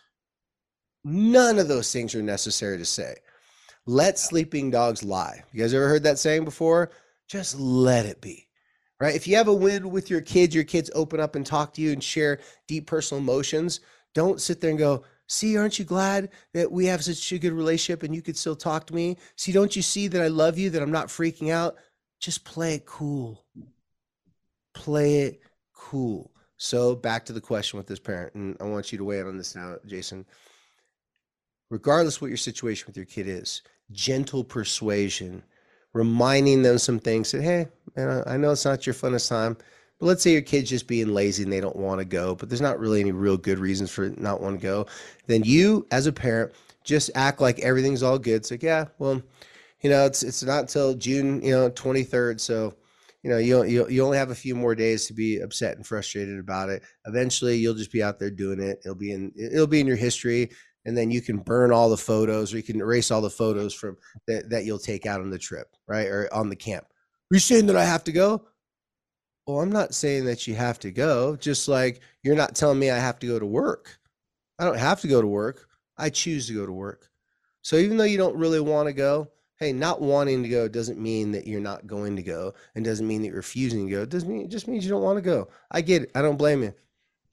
None 1.03 1.59
of 1.59 1.67
those 1.67 1.91
things 1.91 2.15
are 2.15 2.21
necessary 2.21 2.77
to 2.77 2.85
say. 2.85 3.15
Let 3.85 4.17
sleeping 4.17 4.71
dogs 4.71 5.03
lie. 5.03 5.43
You 5.51 5.61
guys 5.61 5.73
ever 5.73 5.89
heard 5.89 6.03
that 6.03 6.19
saying 6.19 6.45
before? 6.45 6.91
Just 7.27 7.59
let 7.59 8.05
it 8.05 8.21
be 8.21 8.47
right? 9.01 9.15
If 9.15 9.27
you 9.27 9.35
have 9.35 9.47
a 9.47 9.53
win 9.53 9.89
with 9.89 10.11
your 10.11 10.21
kids, 10.21 10.53
your 10.53 10.63
kids 10.63 10.91
open 10.93 11.19
up 11.19 11.35
and 11.35 11.43
talk 11.43 11.73
to 11.73 11.81
you 11.81 11.91
and 11.91 12.03
share 12.03 12.39
deep 12.67 12.85
personal 12.85 13.21
emotions. 13.21 13.79
Don't 14.13 14.39
sit 14.39 14.61
there 14.61 14.69
and 14.69 14.77
go, 14.77 15.03
see, 15.27 15.57
aren't 15.57 15.79
you 15.79 15.85
glad 15.85 16.29
that 16.53 16.71
we 16.71 16.85
have 16.85 17.03
such 17.03 17.31
a 17.31 17.39
good 17.39 17.53
relationship 17.53 18.03
and 18.03 18.13
you 18.13 18.21
could 18.21 18.37
still 18.37 18.55
talk 18.55 18.85
to 18.87 18.93
me? 18.93 19.17
See, 19.37 19.51
don't 19.51 19.75
you 19.75 19.81
see 19.81 20.07
that 20.07 20.21
I 20.21 20.27
love 20.27 20.59
you, 20.59 20.69
that 20.69 20.83
I'm 20.83 20.91
not 20.91 21.07
freaking 21.07 21.51
out? 21.51 21.77
Just 22.19 22.45
play 22.45 22.75
it 22.75 22.85
cool. 22.85 23.43
Play 24.75 25.21
it 25.21 25.41
cool. 25.73 26.31
So 26.57 26.95
back 26.95 27.25
to 27.25 27.33
the 27.33 27.41
question 27.41 27.77
with 27.77 27.87
this 27.87 27.99
parent, 27.99 28.35
and 28.35 28.55
I 28.61 28.65
want 28.65 28.91
you 28.91 28.99
to 28.99 29.03
weigh 29.03 29.19
in 29.19 29.27
on 29.27 29.35
this 29.35 29.55
now, 29.55 29.77
Jason. 29.87 30.27
Regardless 31.71 32.21
what 32.21 32.27
your 32.27 32.37
situation 32.37 32.85
with 32.85 32.97
your 32.97 33.07
kid 33.07 33.27
is, 33.27 33.63
gentle 33.91 34.43
persuasion, 34.43 35.41
reminding 35.93 36.61
them 36.61 36.77
some 36.77 36.99
things 36.99 37.31
that, 37.31 37.41
hey, 37.41 37.67
man, 37.95 38.23
I 38.25 38.37
know 38.37 38.51
it's 38.51 38.65
not 38.65 38.85
your 38.85 38.95
funnest 38.95 39.29
time, 39.29 39.57
but 39.99 40.05
let's 40.05 40.23
say 40.23 40.31
your 40.31 40.41
kid's 40.41 40.69
just 40.69 40.87
being 40.87 41.13
lazy 41.13 41.43
and 41.43 41.51
they 41.51 41.61
don't 41.61 41.75
want 41.75 41.99
to 41.99 42.05
go, 42.05 42.35
but 42.35 42.49
there's 42.49 42.61
not 42.61 42.79
really 42.79 43.01
any 43.01 43.11
real 43.11 43.37
good 43.37 43.59
reasons 43.59 43.91
for 43.91 44.09
not 44.17 44.41
want 44.41 44.59
to 44.59 44.65
go. 44.65 44.85
Then 45.27 45.43
you, 45.43 45.85
as 45.91 46.07
a 46.07 46.11
parent, 46.11 46.53
just 46.83 47.11
act 47.15 47.41
like 47.41 47.59
everything's 47.59 48.03
all 48.03 48.17
good. 48.17 48.37
It's 48.37 48.51
like, 48.51 48.63
yeah, 48.63 48.85
well, 48.97 49.21
you 49.81 49.89
know, 49.89 50.05
it's 50.05 50.23
it's 50.23 50.43
not 50.43 50.61
until 50.61 50.93
June, 50.95 51.41
you 51.41 51.51
know, 51.51 51.69
23rd, 51.69 52.39
so 52.39 52.73
you 53.23 53.29
know 53.29 53.37
you 53.37 53.63
you 53.63 53.87
you 53.87 54.03
only 54.03 54.17
have 54.17 54.31
a 54.31 54.35
few 54.35 54.55
more 54.55 54.75
days 54.75 55.05
to 55.05 55.13
be 55.13 55.39
upset 55.39 55.75
and 55.75 55.85
frustrated 55.85 56.39
about 56.39 56.69
it 56.69 56.81
eventually 57.05 57.57
you'll 57.57 57.75
just 57.75 57.91
be 57.91 58.01
out 58.01 58.19
there 58.19 58.31
doing 58.31 58.59
it 58.59 58.79
it'll 58.83 58.95
be 58.95 59.11
in 59.11 59.31
it'll 59.35 59.67
be 59.67 59.79
in 59.79 59.87
your 59.87 59.95
history 59.95 60.49
and 60.85 60.97
then 60.97 61.11
you 61.11 61.21
can 61.21 61.37
burn 61.37 61.71
all 61.71 61.89
the 61.89 61.97
photos 61.97 62.53
or 62.53 62.57
you 62.57 62.63
can 62.63 62.79
erase 62.79 63.11
all 63.11 63.21
the 63.21 63.29
photos 63.29 63.73
from 63.73 63.97
that, 64.27 64.49
that 64.49 64.65
you'll 64.65 64.79
take 64.79 65.05
out 65.05 65.21
on 65.21 65.29
the 65.29 65.37
trip 65.37 65.75
right 65.87 66.07
or 66.07 66.29
on 66.33 66.49
the 66.49 66.55
camp 66.55 66.85
you 67.31 67.39
saying 67.39 67.65
that 67.65 67.75
i 67.75 67.83
have 67.83 68.03
to 68.03 68.11
go 68.11 68.45
well 69.47 69.59
i'm 69.59 69.71
not 69.71 69.93
saying 69.93 70.25
that 70.25 70.47
you 70.47 70.55
have 70.55 70.79
to 70.79 70.91
go 70.91 71.35
just 71.35 71.67
like 71.67 72.01
you're 72.23 72.35
not 72.35 72.55
telling 72.55 72.79
me 72.79 72.89
i 72.89 72.97
have 72.97 73.19
to 73.19 73.27
go 73.27 73.39
to 73.39 73.45
work 73.45 73.99
i 74.59 74.65
don't 74.65 74.79
have 74.79 75.01
to 75.01 75.07
go 75.07 75.21
to 75.21 75.27
work 75.27 75.67
i 75.97 76.09
choose 76.09 76.47
to 76.47 76.53
go 76.53 76.65
to 76.65 76.73
work 76.73 77.09
so 77.61 77.75
even 77.75 77.97
though 77.97 78.03
you 78.03 78.17
don't 78.17 78.35
really 78.35 78.59
want 78.59 78.87
to 78.87 78.93
go 78.93 79.27
hey, 79.61 79.71
not 79.71 80.01
wanting 80.01 80.41
to 80.41 80.49
go 80.49 80.67
doesn't 80.67 80.99
mean 80.99 81.31
that 81.31 81.45
you're 81.45 81.61
not 81.61 81.85
going 81.85 82.15
to 82.15 82.23
go 82.23 82.51
and 82.73 82.83
doesn't 82.83 83.07
mean 83.07 83.21
that 83.21 83.27
you're 83.27 83.35
refusing 83.37 83.85
to 83.85 83.91
go. 83.91 84.01
It 84.01 84.09
doesn't 84.09 84.27
mean 84.27 84.41
it 84.41 84.49
just 84.49 84.67
means 84.67 84.83
you 84.83 84.89
don't 84.89 85.03
want 85.03 85.17
to 85.17 85.21
go. 85.21 85.49
I 85.69 85.81
get 85.81 86.01
it. 86.01 86.11
I 86.15 86.23
don't 86.23 86.35
blame 86.35 86.63
you. 86.63 86.73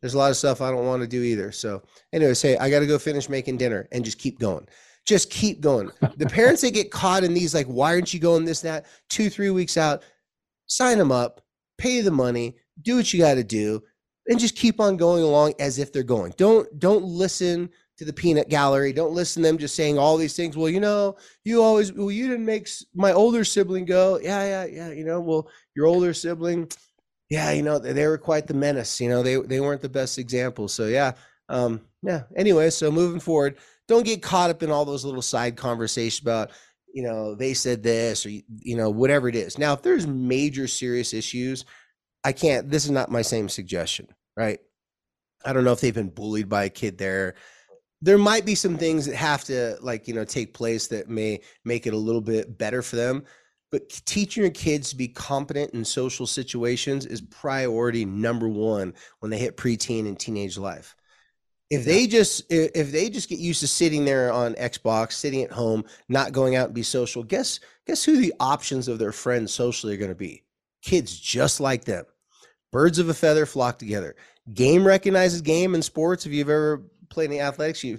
There's 0.00 0.14
a 0.14 0.19
lot 0.19 0.31
of 0.31 0.37
stuff 0.37 0.61
I 0.61 0.71
don't 0.71 0.87
want 0.87 1.02
to 1.02 1.09
do 1.09 1.23
either. 1.23 1.52
So 1.52 1.83
anyway, 2.12 2.35
say 2.35 2.57
I 2.57 2.71
got 2.71 2.81
to 2.81 2.87
go 2.87 2.99
finish 2.99 3.28
making 3.28 3.57
dinner 3.57 3.88
and 3.93 4.05
just 4.05 4.19
keep 4.19 4.38
going. 4.38 4.67
Just 5.07 5.31
keep 5.31 5.61
going. 5.61 5.90
The 6.17 6.26
parents 6.31 6.62
that 6.62 6.75
get 6.75 6.90
caught 6.90 7.25
in 7.25 7.35
these 7.35 7.55
like, 7.55 7.67
why 7.67 7.95
aren't 7.95 8.12
you 8.12 8.21
going 8.21 8.45
this, 8.45 8.61
that, 8.61 8.87
two, 9.09 9.31
three 9.31 9.50
weeks 9.50 9.76
out, 9.76 10.02
sign 10.67 10.99
them 10.99 11.11
up, 11.11 11.40
pay 11.78 12.00
the 12.00 12.11
money, 12.11 12.57
do 12.83 12.97
what 12.97 13.12
you 13.12 13.21
got 13.21 13.35
to 13.35 13.45
do, 13.45 13.83
and 14.28 14.38
just 14.38 14.57
keep 14.57 14.81
on 14.81 14.97
going 14.97 15.23
along 15.23 15.55
as 15.59 15.78
if 15.78 15.93
they're 15.93 16.02
going. 16.02 16.35
Don't 16.37 16.78
don't 16.78 17.05
listen 17.05 17.71
to 17.99 18.05
the 18.05 18.12
peanut 18.12 18.49
gallery. 18.49 18.93
Don't 18.93 19.12
listen 19.12 19.43
to 19.43 19.49
them 19.49 19.59
just 19.59 19.75
saying 19.75 19.99
all 19.99 20.17
these 20.17 20.37
things. 20.37 20.57
Well, 20.57 20.69
you 20.69 20.78
know, 20.78 21.17
you 21.45 21.62
always, 21.62 21.93
well, 21.93 22.12
you 22.12 22.28
didn't 22.28 22.47
make 22.47 22.69
my 22.95 23.12
older 23.12 23.45
sibling 23.45 23.85
go. 23.85 24.21
Yeah, 24.23 24.45
yeah, 24.45 24.64
yeah. 24.67 24.93
You 24.93 25.05
know, 25.05 25.21
well, 25.21 25.49
your 25.75 25.87
older 25.87 26.14
sibling, 26.14 26.69
yeah, 27.31 27.51
you 27.53 27.63
know, 27.63 27.79
they, 27.79 27.93
they 27.93 28.07
were 28.07 28.19
quite 28.19 28.47
the 28.47 28.55
menace. 28.55 29.01
You 29.01 29.09
know, 29.09 29.23
they 29.23 29.37
they 29.37 29.61
weren't 29.61 29.83
the 29.83 29.89
best 29.89 30.19
examples. 30.19 30.73
So 30.73 30.87
yeah, 30.87 31.13
um, 31.49 31.81
yeah. 32.03 32.23
Anyway, 32.37 32.71
so 32.71 32.91
moving 32.91 33.21
forward, 33.21 33.59
don't 33.87 34.07
get 34.07 34.23
caught 34.23 34.51
up 34.51 34.63
in 34.63 34.71
all 34.71 34.85
those 34.85 35.05
little 35.05 35.23
side 35.23 35.57
conversations 35.57 36.23
about, 36.23 36.51
you 36.93 37.03
know, 37.03 37.35
they 37.35 37.55
said 37.55 37.83
this 37.83 38.25
or 38.25 38.31
you 38.31 38.77
know 38.77 38.91
whatever 38.91 39.29
it 39.29 39.37
is. 39.37 39.59
Now, 39.59 39.75
if 39.75 39.83
there's 39.83 40.07
major 40.07 40.67
serious 40.67 41.13
issues, 41.13 41.65
I 42.25 42.33
can't. 42.33 42.71
This 42.71 42.85
is 42.85 42.91
not 42.91 43.11
my 43.11 43.23
same 43.23 43.49
suggestion, 43.49 44.09
right? 44.37 44.61
I 45.45 45.53
don't 45.53 45.65
know 45.65 45.73
if 45.73 45.81
they've 45.81 45.95
been 45.95 46.11
bullied 46.11 46.49
by 46.49 46.65
a 46.65 46.71
kid 46.71 46.99
there 46.99 47.35
there 48.01 48.19
might 48.19 48.47
be 48.47 48.55
some 48.55 48.77
things 48.77 49.07
that 49.07 49.17
have 49.17 49.45
to 49.45 49.77
like 49.81 50.07
you 50.09 50.15
know 50.15 50.25
take 50.25 50.55
place 50.55 50.87
that 50.89 51.09
may 51.09 51.41
make 51.65 51.87
it 51.87 51.95
a 51.95 51.97
little 51.97 52.21
bit 52.21 52.59
better 52.59 52.83
for 52.83 52.97
them 52.97 53.25
but 53.71 53.89
teaching 54.07 54.43
your 54.43 54.51
kids 54.53 54.91
to 54.91 54.97
be 54.97 55.09
competent 55.09 55.75
in 55.75 55.85
social 55.85 56.27
situations 56.27 57.07
is 57.07 57.21
priority 57.21 58.05
number 58.05 58.49
one 58.49 58.95
when 59.21 59.31
they 59.31 59.39
hit 59.39 59.57
preteen 59.57 60.07
and 60.07 60.19
teenage 60.19 60.57
life. 60.57 60.95
If 61.71 61.85
they 61.85 62.07
just 62.07 62.51
if 62.51 62.93
they 62.93 63.11
just 63.11 63.29
get 63.29 63.39
used 63.39 63.61
to 63.61 63.69
sitting 63.69 64.07
there 64.07 64.33
on 64.33 64.55
xbox 64.55 65.13
sitting 65.13 65.43
at 65.43 65.53
home 65.53 65.85
not 66.09 66.33
going 66.33 66.57
out 66.57 66.67
and 66.67 66.75
be 66.75 66.83
social 66.83 67.23
guess 67.23 67.61
guess 67.87 68.03
who 68.03 68.17
the 68.17 68.33
options 68.41 68.89
of 68.89 68.99
their 68.99 69.13
friends 69.13 69.53
socially 69.53 69.93
are 69.95 69.99
going 69.99 70.11
to 70.11 70.15
be? 70.15 70.45
Kids 70.81 71.19
just 71.19 71.61
like 71.61 71.85
them. 71.85 72.07
Birds 72.73 72.99
of 72.99 73.11
a 73.11 73.15
feather 73.15 73.45
flock 73.45 73.79
together. 73.79 74.17
Game 74.55 74.87
recognizes 74.87 75.43
game 75.43 75.75
in 75.75 75.83
sports 75.83 76.25
if 76.25 76.33
you've 76.33 76.49
ever 76.49 76.85
played 77.09 77.31
in 77.31 77.41
athletics, 77.41 77.83
you 77.85 77.99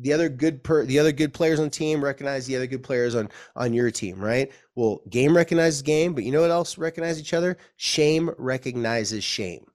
the 0.00 0.12
other 0.12 0.28
good 0.28 0.62
per 0.62 0.84
the 0.84 0.98
other 0.98 1.12
good 1.12 1.32
players 1.32 1.58
on 1.58 1.66
the 1.66 1.70
team 1.70 2.02
recognize 2.02 2.46
the 2.46 2.56
other 2.56 2.66
good 2.66 2.82
players 2.82 3.14
on 3.14 3.28
on 3.56 3.72
your 3.72 3.90
team, 3.90 4.18
right? 4.18 4.52
Well, 4.74 5.00
game 5.10 5.36
recognizes 5.36 5.82
game, 5.82 6.14
but 6.14 6.24
you 6.24 6.32
know 6.32 6.42
what 6.42 6.50
else 6.50 6.78
recognize 6.78 7.18
each 7.20 7.34
other? 7.34 7.56
Shame 7.76 8.30
recognizes 8.38 9.24
shame. 9.24 9.66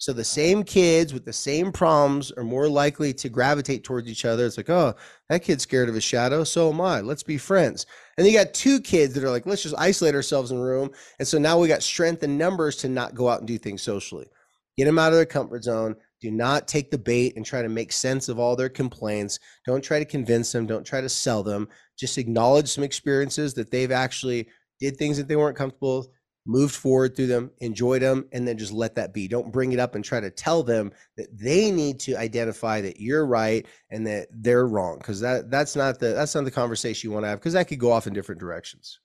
So 0.00 0.12
the 0.12 0.24
same 0.24 0.62
kids 0.62 1.12
with 1.12 1.24
the 1.24 1.32
same 1.32 1.72
problems 1.72 2.30
are 2.32 2.44
more 2.44 2.68
likely 2.68 3.12
to 3.14 3.28
gravitate 3.28 3.82
towards 3.82 4.08
each 4.08 4.24
other. 4.24 4.46
It's 4.46 4.56
like, 4.56 4.70
oh, 4.70 4.94
that 5.28 5.42
kid's 5.42 5.64
scared 5.64 5.88
of 5.88 5.96
his 5.96 6.04
shadow. 6.04 6.44
So 6.44 6.70
am 6.70 6.80
I. 6.80 7.00
Let's 7.00 7.24
be 7.24 7.36
friends. 7.36 7.84
And 8.16 8.24
you 8.24 8.32
got 8.32 8.54
two 8.54 8.80
kids 8.80 9.12
that 9.14 9.24
are 9.24 9.30
like, 9.30 9.44
let's 9.44 9.64
just 9.64 9.74
isolate 9.76 10.14
ourselves 10.14 10.52
in 10.52 10.58
a 10.58 10.62
room. 10.62 10.90
And 11.18 11.26
so 11.26 11.36
now 11.36 11.58
we 11.58 11.66
got 11.66 11.82
strength 11.82 12.22
in 12.22 12.38
numbers 12.38 12.76
to 12.76 12.88
not 12.88 13.16
go 13.16 13.28
out 13.28 13.40
and 13.40 13.48
do 13.48 13.58
things 13.58 13.82
socially. 13.82 14.28
Get 14.76 14.84
them 14.84 15.00
out 15.00 15.12
of 15.12 15.16
their 15.16 15.26
comfort 15.26 15.64
zone. 15.64 15.96
Do 16.20 16.30
not 16.30 16.66
take 16.66 16.90
the 16.90 16.98
bait 16.98 17.36
and 17.36 17.46
try 17.46 17.62
to 17.62 17.68
make 17.68 17.92
sense 17.92 18.28
of 18.28 18.38
all 18.38 18.56
their 18.56 18.68
complaints. 18.68 19.38
Don't 19.66 19.84
try 19.84 19.98
to 19.98 20.04
convince 20.04 20.50
them. 20.50 20.66
Don't 20.66 20.84
try 20.84 21.00
to 21.00 21.08
sell 21.08 21.42
them. 21.42 21.68
Just 21.96 22.18
acknowledge 22.18 22.68
some 22.68 22.84
experiences 22.84 23.54
that 23.54 23.70
they've 23.70 23.92
actually 23.92 24.48
did 24.80 24.96
things 24.96 25.16
that 25.16 25.28
they 25.28 25.36
weren't 25.36 25.56
comfortable 25.56 25.98
with, 25.98 26.08
moved 26.46 26.74
forward 26.74 27.14
through 27.14 27.26
them, 27.26 27.50
enjoyed 27.58 28.02
them, 28.02 28.26
and 28.32 28.48
then 28.48 28.58
just 28.58 28.72
let 28.72 28.94
that 28.96 29.12
be. 29.12 29.28
Don't 29.28 29.52
bring 29.52 29.72
it 29.72 29.78
up 29.78 29.94
and 29.94 30.04
try 30.04 30.18
to 30.18 30.30
tell 30.30 30.62
them 30.62 30.92
that 31.16 31.28
they 31.36 31.70
need 31.70 32.00
to 32.00 32.16
identify 32.16 32.80
that 32.80 33.00
you're 33.00 33.26
right 33.26 33.66
and 33.90 34.06
that 34.06 34.28
they're 34.32 34.66
wrong. 34.66 34.98
Because 34.98 35.20
that 35.20 35.50
that's 35.50 35.76
not 35.76 36.00
the 36.00 36.14
that's 36.14 36.34
not 36.34 36.44
the 36.44 36.50
conversation 36.50 37.08
you 37.08 37.12
want 37.12 37.24
to 37.24 37.28
have 37.28 37.38
because 37.38 37.52
that 37.52 37.68
could 37.68 37.78
go 37.78 37.92
off 37.92 38.06
in 38.06 38.12
different 38.12 38.40
directions. 38.40 38.98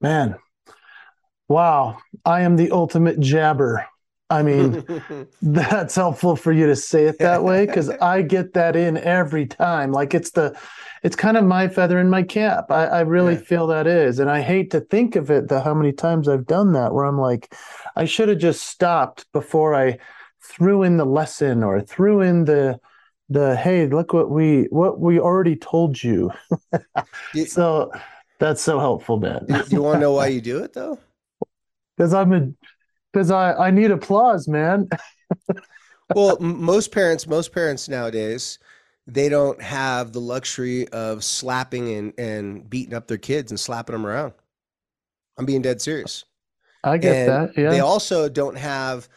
Man, 0.00 0.36
wow! 1.48 1.98
I 2.24 2.42
am 2.42 2.56
the 2.56 2.70
ultimate 2.70 3.20
jabber. 3.20 3.86
I 4.28 4.42
mean, 4.42 4.84
that's 5.42 5.94
helpful 5.94 6.34
for 6.34 6.52
you 6.52 6.66
to 6.66 6.76
say 6.76 7.04
it 7.04 7.18
that 7.20 7.44
way 7.44 7.66
because 7.66 7.90
I 8.02 8.22
get 8.22 8.54
that 8.54 8.74
in 8.74 8.96
every 8.96 9.46
time. 9.46 9.92
Like 9.92 10.14
it's 10.14 10.32
the, 10.32 10.58
it's 11.02 11.16
kind 11.16 11.36
of 11.36 11.44
my 11.44 11.68
feather 11.68 11.98
in 11.98 12.10
my 12.10 12.22
cap. 12.22 12.70
I, 12.70 12.86
I 12.86 13.00
really 13.02 13.34
yeah. 13.34 13.40
feel 13.40 13.66
that 13.68 13.86
is, 13.86 14.18
and 14.18 14.30
I 14.30 14.40
hate 14.40 14.70
to 14.72 14.80
think 14.80 15.14
of 15.16 15.30
it. 15.30 15.48
The 15.48 15.60
how 15.60 15.74
many 15.74 15.92
times 15.92 16.28
I've 16.28 16.46
done 16.46 16.72
that 16.72 16.92
where 16.92 17.04
I'm 17.04 17.18
like, 17.18 17.54
I 17.94 18.04
should 18.04 18.28
have 18.28 18.38
just 18.38 18.64
stopped 18.64 19.30
before 19.32 19.74
I 19.74 19.98
threw 20.42 20.82
in 20.82 20.96
the 20.96 21.06
lesson 21.06 21.62
or 21.62 21.80
threw 21.80 22.20
in 22.20 22.44
the 22.44 22.78
the 23.28 23.56
hey 23.56 23.88
look 23.88 24.12
what 24.12 24.30
we 24.30 24.64
what 24.70 25.00
we 25.00 25.18
already 25.18 25.56
told 25.56 26.00
you 26.00 26.30
so 27.46 27.90
that's 28.38 28.62
so 28.62 28.78
helpful 28.78 29.18
man 29.18 29.44
do 29.46 29.62
you 29.70 29.82
want 29.82 29.96
to 29.96 30.00
know 30.00 30.12
why 30.12 30.28
you 30.28 30.40
do 30.40 30.62
it 30.62 30.72
though 30.72 30.96
because 31.96 32.14
i'm 32.14 32.32
a 32.32 32.48
because 33.16 33.30
I 33.30 33.54
I 33.54 33.70
need 33.70 33.90
applause, 33.90 34.46
man. 34.46 34.90
well, 36.14 36.38
most 36.38 36.92
parents, 36.92 37.26
most 37.26 37.50
parents 37.52 37.88
nowadays, 37.88 38.58
they 39.06 39.30
don't 39.30 39.60
have 39.62 40.12
the 40.12 40.20
luxury 40.20 40.86
of 40.88 41.24
slapping 41.24 41.94
and 41.94 42.12
and 42.18 42.68
beating 42.68 42.92
up 42.92 43.06
their 43.06 43.16
kids 43.16 43.50
and 43.50 43.58
slapping 43.58 43.94
them 43.94 44.06
around. 44.06 44.34
I'm 45.38 45.46
being 45.46 45.62
dead 45.62 45.80
serious. 45.80 46.24
I 46.84 46.98
get 46.98 47.16
and 47.16 47.28
that. 47.28 47.58
Yeah. 47.58 47.70
They 47.70 47.80
also 47.80 48.28
don't 48.28 48.56
have 48.56 49.08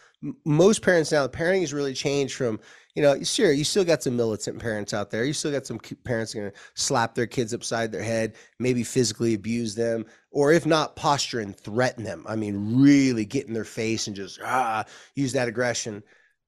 most 0.45 0.81
parents 0.81 1.11
now. 1.11 1.23
The 1.23 1.37
parenting 1.37 1.61
has 1.61 1.73
really 1.73 1.93
changed 1.93 2.35
from 2.35 2.59
you 2.95 3.03
know, 3.03 3.21
sure, 3.23 3.51
you 3.51 3.63
still 3.63 3.85
got 3.85 4.03
some 4.03 4.15
militant 4.15 4.59
parents 4.59 4.93
out 4.93 5.11
there. 5.11 5.23
You 5.23 5.33
still 5.33 5.51
got 5.51 5.65
some 5.65 5.79
parents 6.03 6.33
going 6.33 6.51
to 6.51 6.57
slap 6.73 7.15
their 7.15 7.27
kids 7.27 7.53
upside 7.53 7.91
their 7.91 8.03
head, 8.03 8.35
maybe 8.59 8.83
physically 8.83 9.35
abuse 9.35 9.75
them, 9.75 10.05
or 10.31 10.51
if 10.51 10.65
not, 10.65 10.95
posture 10.95 11.39
and 11.39 11.55
threaten 11.55 12.03
them. 12.03 12.25
I 12.27 12.35
mean, 12.35 12.81
really 12.81 13.25
get 13.25 13.47
in 13.47 13.53
their 13.53 13.63
face 13.63 14.07
and 14.07 14.15
just 14.15 14.39
ah, 14.43 14.85
use 15.15 15.33
that 15.33 15.47
aggression. 15.47 16.03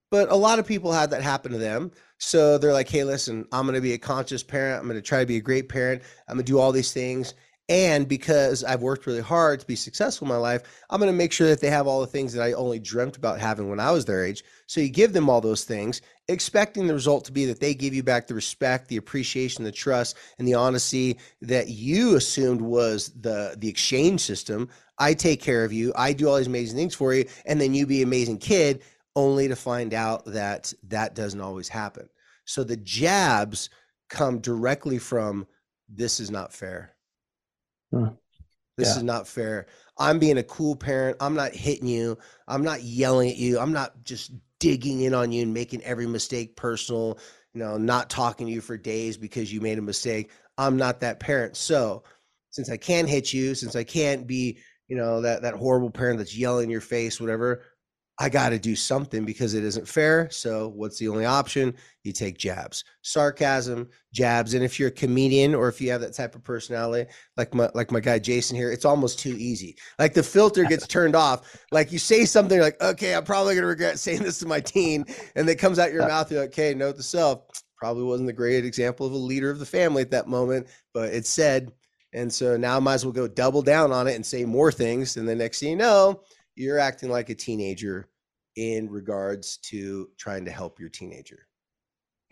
But 0.10 0.30
a 0.30 0.36
lot 0.36 0.60
of 0.60 0.68
people 0.68 0.92
had 0.92 1.12
that 1.12 1.22
happen 1.22 1.52
to 1.54 1.58
them. 1.58 1.92
So 2.18 2.58
they're 2.58 2.74
like, 2.74 2.90
hey, 2.90 3.04
listen, 3.04 3.48
I'm 3.52 3.66
going 3.66 3.76
to 3.76 3.82
be 3.82 3.94
a 3.94 3.98
conscious 3.98 4.44
parent. 4.44 4.82
I'm 4.82 4.88
going 4.88 5.00
to 5.00 5.02
try 5.02 5.22
to 5.22 5.26
be 5.26 5.38
a 5.38 5.42
great 5.42 5.70
parent. 5.70 6.04
I'm 6.28 6.36
going 6.36 6.46
to 6.46 6.52
do 6.52 6.60
all 6.60 6.72
these 6.72 6.92
things. 6.92 7.34
And 7.72 8.06
because 8.06 8.66
I've 8.66 8.82
worked 8.82 9.06
really 9.06 9.22
hard 9.22 9.62
to 9.62 9.66
be 9.66 9.78
successful 9.78 10.26
in 10.26 10.30
my 10.30 10.36
life, 10.36 10.64
I'm 10.90 11.00
going 11.00 11.10
to 11.10 11.18
make 11.18 11.32
sure 11.32 11.48
that 11.48 11.62
they 11.62 11.70
have 11.70 11.88
all 11.88 12.02
the 12.02 12.06
things 12.06 12.34
that 12.34 12.44
I 12.44 12.52
only 12.52 12.80
dreamt 12.80 13.16
about 13.16 13.40
having 13.40 13.70
when 13.70 13.80
I 13.80 13.92
was 13.92 14.04
their 14.04 14.26
age. 14.26 14.44
So 14.68 14.82
you 14.82 14.90
give 14.90 15.14
them 15.14 15.30
all 15.30 15.40
those 15.40 15.64
things, 15.64 16.02
expecting 16.28 16.86
the 16.86 16.94
result 16.94 17.24
to 17.26 17.32
be 17.32 17.46
that 17.46 17.62
they 17.62 17.74
give 17.74 17.94
you 17.94 18.04
back 18.04 18.28
the 18.28 18.34
respect, 18.36 18.90
the 18.90 18.98
appreciation, 18.98 19.64
the 19.64 19.72
trust, 19.72 20.18
and 20.38 20.46
the 20.46 20.54
honesty 20.54 21.18
that 21.44 21.70
you 21.70 22.18
assumed 22.18 22.60
was 22.62 23.10
the 23.22 23.56
the 23.58 23.70
exchange 23.70 24.20
system. 24.20 24.68
I 25.00 25.14
take 25.14 25.40
care 25.42 25.64
of 25.64 25.72
you. 25.72 25.94
I 25.96 26.12
do 26.12 26.28
all 26.28 26.36
these 26.36 26.48
amazing 26.48 26.78
things 26.78 26.94
for 26.94 27.14
you, 27.14 27.24
and 27.46 27.62
then 27.62 27.74
you 27.74 27.86
be 27.86 28.02
an 28.02 28.10
amazing 28.10 28.40
kid. 28.40 28.82
only 29.16 29.48
to 29.48 29.56
find 29.56 29.94
out 29.94 30.26
that 30.26 30.74
that 30.84 31.16
doesn't 31.16 31.42
always 31.42 31.70
happen. 31.70 32.10
So 32.46 32.64
the 32.64 32.78
jabs 32.78 33.70
come 34.10 34.40
directly 34.40 34.98
from 35.00 35.48
this 35.90 36.20
is 36.20 36.32
not 36.32 36.54
fair. 36.54 36.96
Hmm. 37.92 38.08
This 38.78 38.90
Yeah. 38.90 38.98
is 38.98 39.04
not 39.04 39.28
fair. 39.28 39.68
I'm 39.98 40.18
being 40.20 40.38
a 40.38 40.44
cool 40.44 40.76
parent. 40.76 41.18
I'm 41.20 41.36
not 41.36 41.54
hitting 41.54 41.88
you. 41.88 42.18
I'm 42.48 42.64
not 42.64 42.84
yelling 42.84 43.30
at 43.30 43.38
you. 43.38 43.60
I'm 43.60 43.74
not 43.74 44.04
just 44.04 44.32
digging 44.60 45.02
in 45.02 45.14
on 45.14 45.32
you 45.32 45.44
and 45.44 45.54
making 45.54 45.84
every 45.84 46.08
mistake 46.08 46.56
personal, 46.56 47.20
you 47.54 47.60
know, 47.60 47.78
not 47.78 48.10
talking 48.10 48.48
to 48.48 48.54
you 48.54 48.62
for 48.62 48.78
days 48.78 49.18
because 49.18 49.52
you 49.54 49.62
made 49.62 49.78
a 49.78 49.82
mistake. 49.82 50.32
I'm 50.58 50.78
not 50.78 51.02
that 51.02 51.20
parent. 51.20 51.58
So, 51.58 52.04
since 52.50 52.70
I 52.70 52.78
can't 52.78 53.10
hit 53.10 53.34
you, 53.34 53.56
since 53.56 53.76
I 53.76 53.84
can't 53.84 54.28
be, 54.28 54.58
you 54.88 54.96
know, 54.98 55.22
that 55.22 55.42
that 55.44 55.56
horrible 55.56 55.90
parent 55.90 56.18
that's 56.18 56.36
yelling 56.36 56.66
in 56.66 56.70
your 56.70 56.82
face, 56.82 57.20
whatever, 57.20 57.64
I 58.20 58.30
got 58.30 58.50
to 58.50 58.60
do 58.60 58.76
something 58.76 59.26
because 59.26 59.54
it 59.54 59.64
isn't 59.64 59.88
fair. 59.88 60.30
So, 60.30 60.68
what's 60.70 61.00
the 61.00 61.08
only 61.08 61.26
option? 61.26 61.74
You 62.04 62.12
take 62.12 62.38
jabs, 62.38 62.84
sarcasm, 63.02 63.90
jabs, 64.14 64.54
and 64.54 64.64
if 64.64 64.80
you're 64.80 64.90
a 64.90 64.92
comedian 64.92 65.56
or 65.56 65.68
if 65.68 65.82
you 65.82 65.92
have 65.92 66.02
that 66.02 66.14
type 66.14 66.36
of 66.36 66.44
personality, 66.44 67.10
like 67.38 67.54
my 67.54 67.70
like 67.74 67.92
my 67.92 68.00
guy 68.00 68.20
Jason 68.20 68.58
here, 68.58 68.72
it's 68.72 68.86
almost 68.86 69.20
too 69.20 69.36
easy. 69.38 69.76
Like 69.98 70.14
the 70.14 70.24
filter 70.24 70.64
gets 70.66 70.86
turned 70.88 71.16
off. 71.16 71.58
Like 71.72 71.92
you 71.92 72.00
say 72.00 72.26
something 72.26 72.60
like, 72.60 72.82
"Okay, 72.82 73.16
I'm 73.16 73.24
probably 73.24 73.56
gonna 73.56 73.68
regret 73.68 73.98
saying 73.98 74.24
this 74.24 74.40
to 74.40 74.46
my 74.46 74.60
teen," 74.60 75.06
and 75.36 75.50
it 75.50 75.56
comes 75.56 75.80
out 75.80 75.94
your 75.94 76.08
mouth. 76.08 76.32
You're 76.32 76.42
like, 76.42 76.50
"Okay, 76.50 76.74
note 76.74 76.98
to 76.98 77.04
self." 77.04 77.46
Probably 77.78 78.04
wasn't 78.04 78.28
the 78.28 78.34
great 78.34 78.66
example 78.66 79.08
of 79.08 79.14
a 79.14 79.18
leader 79.18 79.50
of 79.50 79.58
the 79.58 79.66
family 79.66 80.04
at 80.04 80.12
that 80.12 80.28
moment, 80.28 80.68
but 80.94 81.10
it's 81.10 81.30
said, 81.32 81.72
and 82.14 82.32
so 82.32 82.58
now 82.58 82.78
I 82.78 82.80
might 82.80 82.96
as 82.96 83.06
well 83.06 83.14
go 83.14 83.28
double 83.28 83.62
down 83.62 83.92
on 83.92 84.08
it 84.08 84.16
and 84.16 84.26
say 84.26 84.46
more 84.46 84.72
things. 84.72 85.18
And 85.18 85.28
the 85.28 85.36
next 85.36 85.60
thing 85.60 85.70
you 85.72 85.76
know, 85.78 86.22
you're 86.56 86.80
acting 86.80 87.10
like 87.10 87.30
a 87.30 87.36
teenager 87.36 88.10
in 88.56 88.90
regards 88.90 89.58
to 89.58 90.10
trying 90.18 90.46
to 90.46 90.52
help 90.52 90.80
your 90.80 90.90
teenager. 90.90 91.48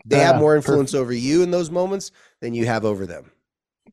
They 0.06 0.18
have 0.20 0.36
Ah, 0.36 0.38
more 0.38 0.54
perfect. 0.54 0.68
influence 0.68 0.94
over 0.94 1.12
you 1.12 1.42
in 1.42 1.50
those 1.50 1.70
moments 1.70 2.10
than 2.40 2.54
you 2.54 2.66
have 2.66 2.84
over 2.84 3.06
them. 3.06 3.32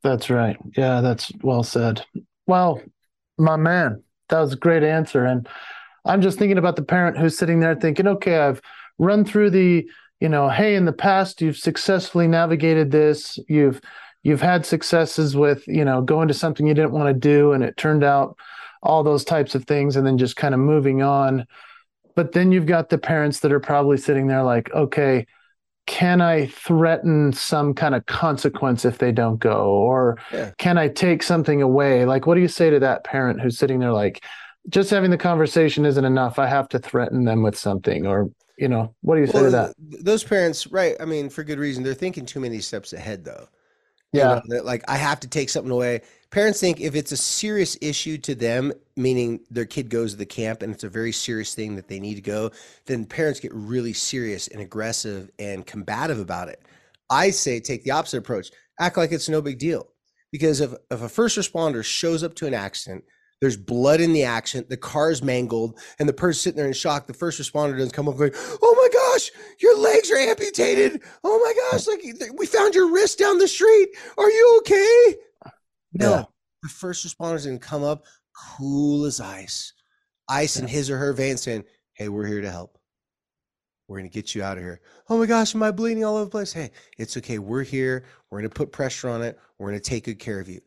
That's 0.03 0.29
right. 0.29 0.57
Yeah, 0.75 1.01
that's 1.01 1.31
well 1.41 1.63
said. 1.63 2.05
Well, 2.45 2.81
my 3.37 3.55
man, 3.55 4.03
that 4.29 4.39
was 4.39 4.53
a 4.53 4.57
great 4.57 4.83
answer. 4.83 5.25
And 5.25 5.47
I'm 6.05 6.21
just 6.21 6.37
thinking 6.39 6.57
about 6.57 6.75
the 6.75 6.83
parent 6.83 7.17
who's 7.17 7.37
sitting 7.37 7.59
there 7.59 7.75
thinking, 7.75 8.07
okay, 8.07 8.37
I've 8.37 8.61
run 8.97 9.25
through 9.25 9.51
the, 9.51 9.87
you 10.19 10.29
know, 10.29 10.49
hey, 10.49 10.75
in 10.75 10.85
the 10.85 10.93
past 10.93 11.41
you've 11.41 11.57
successfully 11.57 12.27
navigated 12.27 12.91
this. 12.91 13.39
You've 13.47 13.81
you've 14.23 14.41
had 14.41 14.65
successes 14.65 15.35
with, 15.35 15.67
you 15.67 15.85
know, 15.85 16.01
going 16.01 16.27
to 16.27 16.33
something 16.33 16.67
you 16.67 16.73
didn't 16.73 16.91
want 16.91 17.07
to 17.07 17.13
do 17.19 17.53
and 17.53 17.63
it 17.63 17.77
turned 17.77 18.03
out 18.03 18.37
all 18.83 19.03
those 19.03 19.25
types 19.25 19.55
of 19.55 19.65
things 19.65 19.95
and 19.95 20.05
then 20.05 20.17
just 20.17 20.35
kind 20.35 20.53
of 20.53 20.59
moving 20.59 21.01
on. 21.01 21.45
But 22.15 22.31
then 22.31 22.51
you've 22.51 22.65
got 22.65 22.89
the 22.89 22.97
parents 22.97 23.41
that 23.41 23.51
are 23.51 23.59
probably 23.59 23.97
sitting 23.97 24.27
there 24.27 24.43
like, 24.43 24.71
okay, 24.73 25.25
can 25.85 26.21
I 26.21 26.47
threaten 26.47 27.31
some 27.33 27.73
kind 27.73 27.95
of 27.95 28.05
consequence 28.05 28.85
if 28.85 28.97
they 28.97 29.11
don't 29.11 29.39
go? 29.39 29.69
Or 29.69 30.17
Yeah. 30.31 30.51
can 30.57 30.77
I 30.77 30.89
take 30.89 31.23
something 31.23 31.61
away? 31.61 32.05
Like, 32.05 32.27
what 32.27 32.35
do 32.35 32.41
you 32.41 32.47
say 32.47 32.69
to 32.69 32.79
that 32.79 33.03
parent 33.03 33.41
who's 33.41 33.57
sitting 33.57 33.79
there 33.79 33.93
like, 33.93 34.23
just 34.69 34.89
having 34.89 35.11
the 35.11 35.17
conversation 35.17 35.85
isn't 35.85 36.03
enough. 36.03 36.39
I 36.39 36.47
have 36.47 36.67
to 36.69 36.79
threaten 36.79 37.23
them 37.23 37.41
with 37.41 37.57
something. 37.57 38.05
Or, 38.05 38.29
you 38.57 38.67
know, 38.67 38.93
what 39.01 39.15
do 39.15 39.21
you 39.21 39.27
say 39.27 39.43
to 39.43 39.49
that? 39.51 39.75
those 39.79 40.23
parents, 40.25 40.67
right? 40.67 40.95
I 40.99 41.05
mean, 41.05 41.29
for 41.29 41.43
good 41.43 41.59
reason. 41.59 41.83
They're 41.83 41.93
thinking 41.93 42.25
too 42.25 42.41
many 42.41 42.59
steps 42.59 42.91
ahead, 42.91 43.23
though. 43.23 43.47
You 44.13 44.19
Yeah. 44.19 44.41
know, 44.47 44.61
like 44.63 44.83
I 44.89 44.97
have 44.97 45.19
to 45.21 45.27
take 45.27 45.49
something 45.49 45.71
away. 45.71 46.01
Parents 46.29 46.59
think 46.59 46.81
if 46.81 46.93
it's 46.93 47.13
a 47.13 47.17
serious 47.17 47.77
issue 47.81 48.17
to 48.19 48.35
them, 48.35 48.73
meaning 48.97 49.39
their 49.49 49.65
kid 49.65 49.89
goes 49.89 50.11
to 50.11 50.17
the 50.17 50.25
camp 50.25 50.61
and 50.61 50.73
it's 50.73 50.83
a 50.83 50.89
very 50.89 51.13
serious 51.13 51.53
thing 51.53 51.75
that 51.75 51.87
they 51.87 51.99
need 51.99 52.15
to 52.15 52.21
go, 52.21 52.51
then 52.85 53.05
parents 53.05 53.39
get 53.39 53.53
really 53.53 53.93
serious 53.93 54.47
and 54.49 54.61
aggressive 54.61 55.29
and 55.39 55.65
combative 55.65 56.19
about 56.19 56.49
it. 56.49 56.61
I 57.09 57.29
say 57.29 57.59
take 57.59 57.83
the 57.83 57.91
opposite 57.91 58.17
approach. 58.17 58.51
Act 58.79 58.97
like 58.97 59.11
it's 59.11 59.29
no 59.29 59.41
big 59.41 59.57
deal. 59.57 59.87
Because 60.31 60.59
if, 60.59 60.73
if 60.91 61.01
a 61.01 61.07
first 61.07 61.37
responder 61.37 61.83
shows 61.83 62.23
up 62.23 62.35
to 62.35 62.47
an 62.47 62.53
accident, 62.53 63.05
there's 63.39 63.55
blood 63.55 64.01
in 64.01 64.13
the 64.13 64.23
accident, 64.23 64.69
the 64.69 64.77
car's 64.77 65.21
mangled, 65.21 65.79
and 65.99 66.09
the 66.09 66.13
person 66.13 66.39
sitting 66.39 66.57
there 66.57 66.67
in 66.67 66.73
shock, 66.73 67.05
the 67.05 67.13
first 67.13 67.39
responder 67.39 67.77
doesn't 67.77 67.93
come 67.93 68.09
up 68.09 68.17
going, 68.17 68.31
Oh 68.35 68.75
my 68.75 68.89
gosh, 68.91 69.31
your 69.59 69.77
legs 69.77 70.09
are 70.11 70.17
amputated. 70.17 71.01
Oh 71.23 71.39
my 71.39 71.53
gosh, 71.71 71.87
like 71.87 72.03
we 72.37 72.45
found 72.47 72.73
your 72.73 72.91
wrist 72.91 73.19
down 73.19 73.37
the 73.37 73.47
street. 73.47 73.89
Are 74.17 74.29
you 74.29 74.61
okay? 74.61 74.86
No, 75.97 76.11
Yeah. 76.11 76.23
the 76.63 76.69
first 76.69 77.03
responder's 77.03 77.45
gonna 77.45 77.59
come 77.59 77.83
up 77.83 78.05
cool 78.57 79.05
as 79.05 79.19
ice, 79.19 79.73
ice 80.29 80.57
in 80.57 80.67
his 80.67 80.89
or 80.89 80.97
her 80.97 81.13
veins, 81.13 81.41
saying, 81.41 81.65
Hey, 81.93 82.09
we're 82.09 82.27
here 82.27 82.41
to 82.41 82.51
help. 82.51 82.77
We're 83.87 83.97
gonna 83.97 84.09
get 84.09 84.35
you 84.35 84.43
out 84.43 84.57
of 84.57 84.63
here. 84.63 84.81
Oh 85.09 85.17
my 85.17 85.25
gosh, 85.25 85.55
am 85.55 85.63
I 85.63 85.71
bleeding 85.71 86.03
all 86.03 86.15
over 86.17 86.25
the 86.25 86.31
place? 86.31 86.51
Hey, 86.53 86.71
it's 86.97 87.15
okay. 87.17 87.39
We're 87.39 87.63
here. 87.63 88.03
We're 88.29 88.39
gonna 88.39 88.49
put 88.49 88.71
pressure 88.71 89.09
on 89.09 89.21
it. 89.23 89.39
We're 89.57 89.69
gonna 89.69 89.79
take 89.79 90.03
good 90.05 90.19
care 90.19 90.39
of 90.39 90.49
you. 90.49 90.61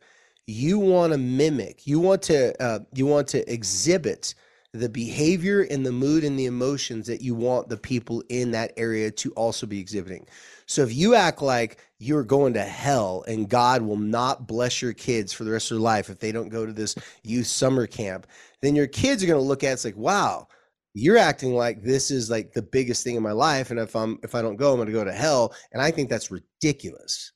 You 0.47 0.79
want 0.79 1.13
to 1.13 1.17
mimic. 1.17 1.85
You 1.85 1.99
want 1.99 2.23
to. 2.23 2.59
Uh, 2.61 2.79
you 2.93 3.05
want 3.05 3.27
to 3.29 3.51
exhibit 3.51 4.33
the 4.73 4.89
behavior 4.89 5.63
and 5.69 5.85
the 5.85 5.91
mood 5.91 6.23
and 6.23 6.39
the 6.39 6.45
emotions 6.45 7.05
that 7.07 7.21
you 7.21 7.35
want 7.35 7.67
the 7.67 7.77
people 7.77 8.23
in 8.29 8.51
that 8.51 8.71
area 8.77 9.11
to 9.11 9.31
also 9.33 9.65
be 9.65 9.79
exhibiting. 9.79 10.25
So 10.65 10.81
if 10.83 10.95
you 10.95 11.13
act 11.15 11.41
like 11.41 11.79
you're 11.99 12.23
going 12.23 12.53
to 12.53 12.63
hell 12.63 13.25
and 13.27 13.49
God 13.49 13.81
will 13.81 13.97
not 13.97 14.47
bless 14.47 14.81
your 14.81 14.93
kids 14.93 15.33
for 15.33 15.43
the 15.43 15.51
rest 15.51 15.71
of 15.71 15.75
their 15.75 15.83
life 15.83 16.09
if 16.09 16.19
they 16.19 16.31
don't 16.31 16.47
go 16.47 16.65
to 16.65 16.71
this 16.71 16.95
youth 17.23 17.47
summer 17.47 17.85
camp, 17.85 18.27
then 18.61 18.75
your 18.75 18.87
kids 18.87 19.21
are 19.21 19.27
going 19.27 19.41
to 19.41 19.45
look 19.45 19.63
at 19.63 19.71
it, 19.71 19.73
it's 19.73 19.85
like, 19.85 19.97
wow, 19.97 20.47
you're 20.93 21.17
acting 21.17 21.53
like 21.53 21.83
this 21.83 22.09
is 22.09 22.29
like 22.29 22.53
the 22.53 22.61
biggest 22.61 23.03
thing 23.03 23.15
in 23.15 23.23
my 23.23 23.31
life. 23.31 23.71
And 23.71 23.79
if 23.79 23.95
I'm 23.95 24.19
if 24.23 24.35
I 24.35 24.41
don't 24.41 24.55
go, 24.55 24.71
I'm 24.71 24.77
going 24.77 24.87
to 24.87 24.93
go 24.93 25.03
to 25.03 25.11
hell. 25.11 25.53
And 25.73 25.81
I 25.81 25.91
think 25.91 26.09
that's 26.09 26.31
ridiculous. 26.31 27.31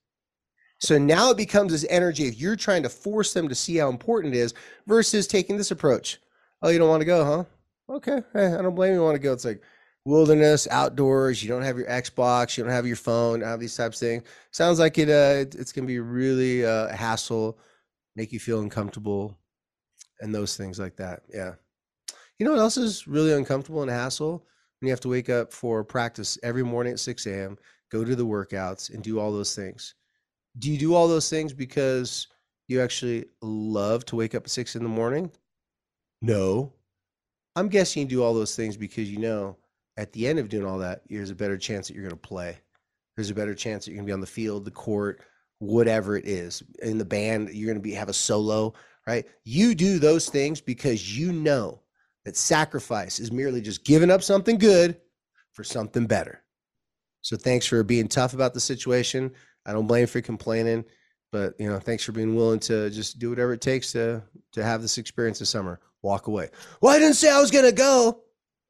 So 0.80 0.98
now 0.98 1.32
it 1.32 1.38
becomes 1.38 1.72
this 1.72 1.86
energy 1.90 2.28
if 2.28 2.40
you're 2.40 2.58
trying 2.58 2.84
to 2.84 2.90
force 2.90 3.34
them 3.34 3.48
to 3.48 3.56
see 3.56 3.78
how 3.78 3.90
important 3.90 4.36
it 4.36 4.40
is 4.40 4.54
versus 4.88 5.26
taking 5.26 5.58
this 5.58 5.72
approach. 5.72 6.20
Oh, 6.62 6.70
you 6.70 6.80
don't 6.80 6.90
want 6.90 7.02
to 7.02 7.06
go, 7.06 7.24
huh? 7.24 7.44
Okay. 7.96 8.22
Hey, 8.34 8.54
I 8.54 8.62
don't 8.62 8.76
blame 8.76 8.94
you. 8.94 9.04
Want 9.04 9.16
to 9.16 9.20
go. 9.20 9.34
It's 9.34 9.46
like 9.46 9.62
wilderness, 10.06 10.68
outdoors. 10.70 11.44
You 11.44 11.50
don't 11.50 11.62
have 11.62 11.78
your 11.78 11.88
Xbox. 11.88 12.58
You 12.58 12.64
don't 12.64 12.74
have 12.74 12.88
your 12.88 12.96
phone. 12.96 13.42
Have 13.42 13.60
these 13.60 13.76
types 13.76 14.02
of 14.02 14.08
things. 14.08 14.24
Sounds 14.52 14.80
like 14.80 14.98
it. 14.98 15.10
Uh, 15.10 15.46
it's 15.58 15.72
gonna 15.72 15.88
be 15.88 16.00
really 16.00 16.66
uh, 16.66 16.88
a 16.88 16.96
hassle, 16.96 17.60
make 18.16 18.32
you 18.32 18.40
feel 18.40 18.62
uncomfortable, 18.62 19.38
and 20.22 20.34
those 20.34 20.58
things 20.58 20.80
like 20.80 20.96
that. 20.98 21.24
Yeah. 21.34 21.54
You 22.40 22.46
know 22.46 22.52
what 22.52 22.60
else 22.60 22.78
is 22.78 23.08
really 23.08 23.34
uncomfortable 23.34 23.82
and 23.82 23.92
a 23.92 23.94
hassle? 23.94 24.46
When 24.80 24.88
you 24.88 24.92
have 24.92 25.00
to 25.02 25.10
wake 25.10 25.30
up 25.30 25.54
for 25.54 25.84
practice 25.84 26.38
every 26.44 26.64
morning 26.64 26.94
at 26.94 27.00
6 27.00 27.26
a.m., 27.28 27.58
go 27.92 28.04
to 28.04 28.16
the 28.16 28.26
workouts, 28.26 28.94
and 28.94 29.02
do 29.02 29.20
all 29.20 29.32
those 29.32 29.56
things. 29.56 29.96
Do 30.60 30.72
you 30.72 30.78
do 30.78 30.96
all 30.96 31.08
those 31.08 31.30
things 31.30 31.54
because 31.54 32.28
you 32.68 32.82
actually 32.82 33.26
love 33.42 34.06
to 34.06 34.16
wake 34.16 34.36
up 34.36 34.44
at 34.44 34.50
six 34.50 34.76
in 34.76 34.84
the 34.84 34.90
morning? 34.90 35.32
No. 36.22 36.74
I'm 37.56 37.70
guessing 37.70 38.02
you 38.02 38.08
do 38.08 38.24
all 38.24 38.34
those 38.34 38.56
things 38.56 38.76
because 38.76 39.10
you 39.10 39.20
know 39.20 39.58
at 39.98 40.12
the 40.12 40.28
end 40.28 40.40
of 40.40 40.50
doing 40.50 40.66
all 40.66 40.78
that, 40.80 41.02
there's 41.10 41.30
a 41.30 41.36
better 41.36 41.58
chance 41.58 41.88
that 41.88 41.94
you're 41.94 42.04
going 42.04 42.12
to 42.12 42.28
play. 42.28 42.58
There's 43.16 43.30
a 43.30 43.36
better 43.36 43.56
chance 43.56 43.86
that 43.86 43.92
you're 43.92 43.98
going 43.98 44.08
to 44.08 44.10
be 44.10 44.14
on 44.14 44.20
the 44.20 44.28
field, 44.28 44.66
the 44.66 44.72
court, 44.72 45.22
whatever 45.60 46.18
it 46.18 46.28
is. 46.28 46.64
In 46.82 46.98
the 46.98 47.06
band, 47.06 47.50
you're 47.54 47.68
going 47.68 47.78
to 47.78 47.82
be 47.82 47.94
have 47.94 48.10
a 48.10 48.14
solo, 48.14 48.74
right? 49.08 49.26
You 49.44 49.74
do 49.74 50.00
those 50.00 50.28
things 50.30 50.60
because 50.60 51.18
you 51.18 51.32
know 51.32 51.80
that 52.26 52.36
sacrifice 52.36 53.20
is 53.20 53.32
merely 53.32 53.62
just 53.62 53.86
giving 53.86 54.12
up 54.12 54.22
something 54.22 54.58
good 54.58 54.98
for 55.54 55.64
something 55.64 56.06
better. 56.06 56.44
So 57.22 57.38
thanks 57.38 57.66
for 57.66 57.82
being 57.84 58.08
tough 58.08 58.34
about 58.34 58.54
the 58.54 58.60
situation. 58.60 59.32
I 59.66 59.74
don't 59.74 59.88
blame 59.88 60.08
for 60.08 60.22
complaining, 60.22 60.84
but 61.36 61.54
you 61.60 61.70
know, 61.70 61.80
thanks 61.80 62.02
for 62.06 62.14
being 62.14 62.34
willing 62.34 62.62
to 62.62 62.90
just 62.90 63.20
do 63.20 63.30
whatever 63.30 63.52
it 63.52 63.60
takes 63.60 63.92
to 63.92 64.24
to 64.54 64.64
have 64.64 64.82
this 64.82 64.98
experience 64.98 65.40
this 65.40 65.50
summer. 65.50 65.82
Walk 66.02 66.28
away. 66.28 66.50
Well, 66.80 66.96
I 66.96 66.98
didn't 66.98 67.18
say 67.18 67.30
I 67.30 67.42
was 67.42 67.52
gonna 67.52 67.74
go. 67.74 68.22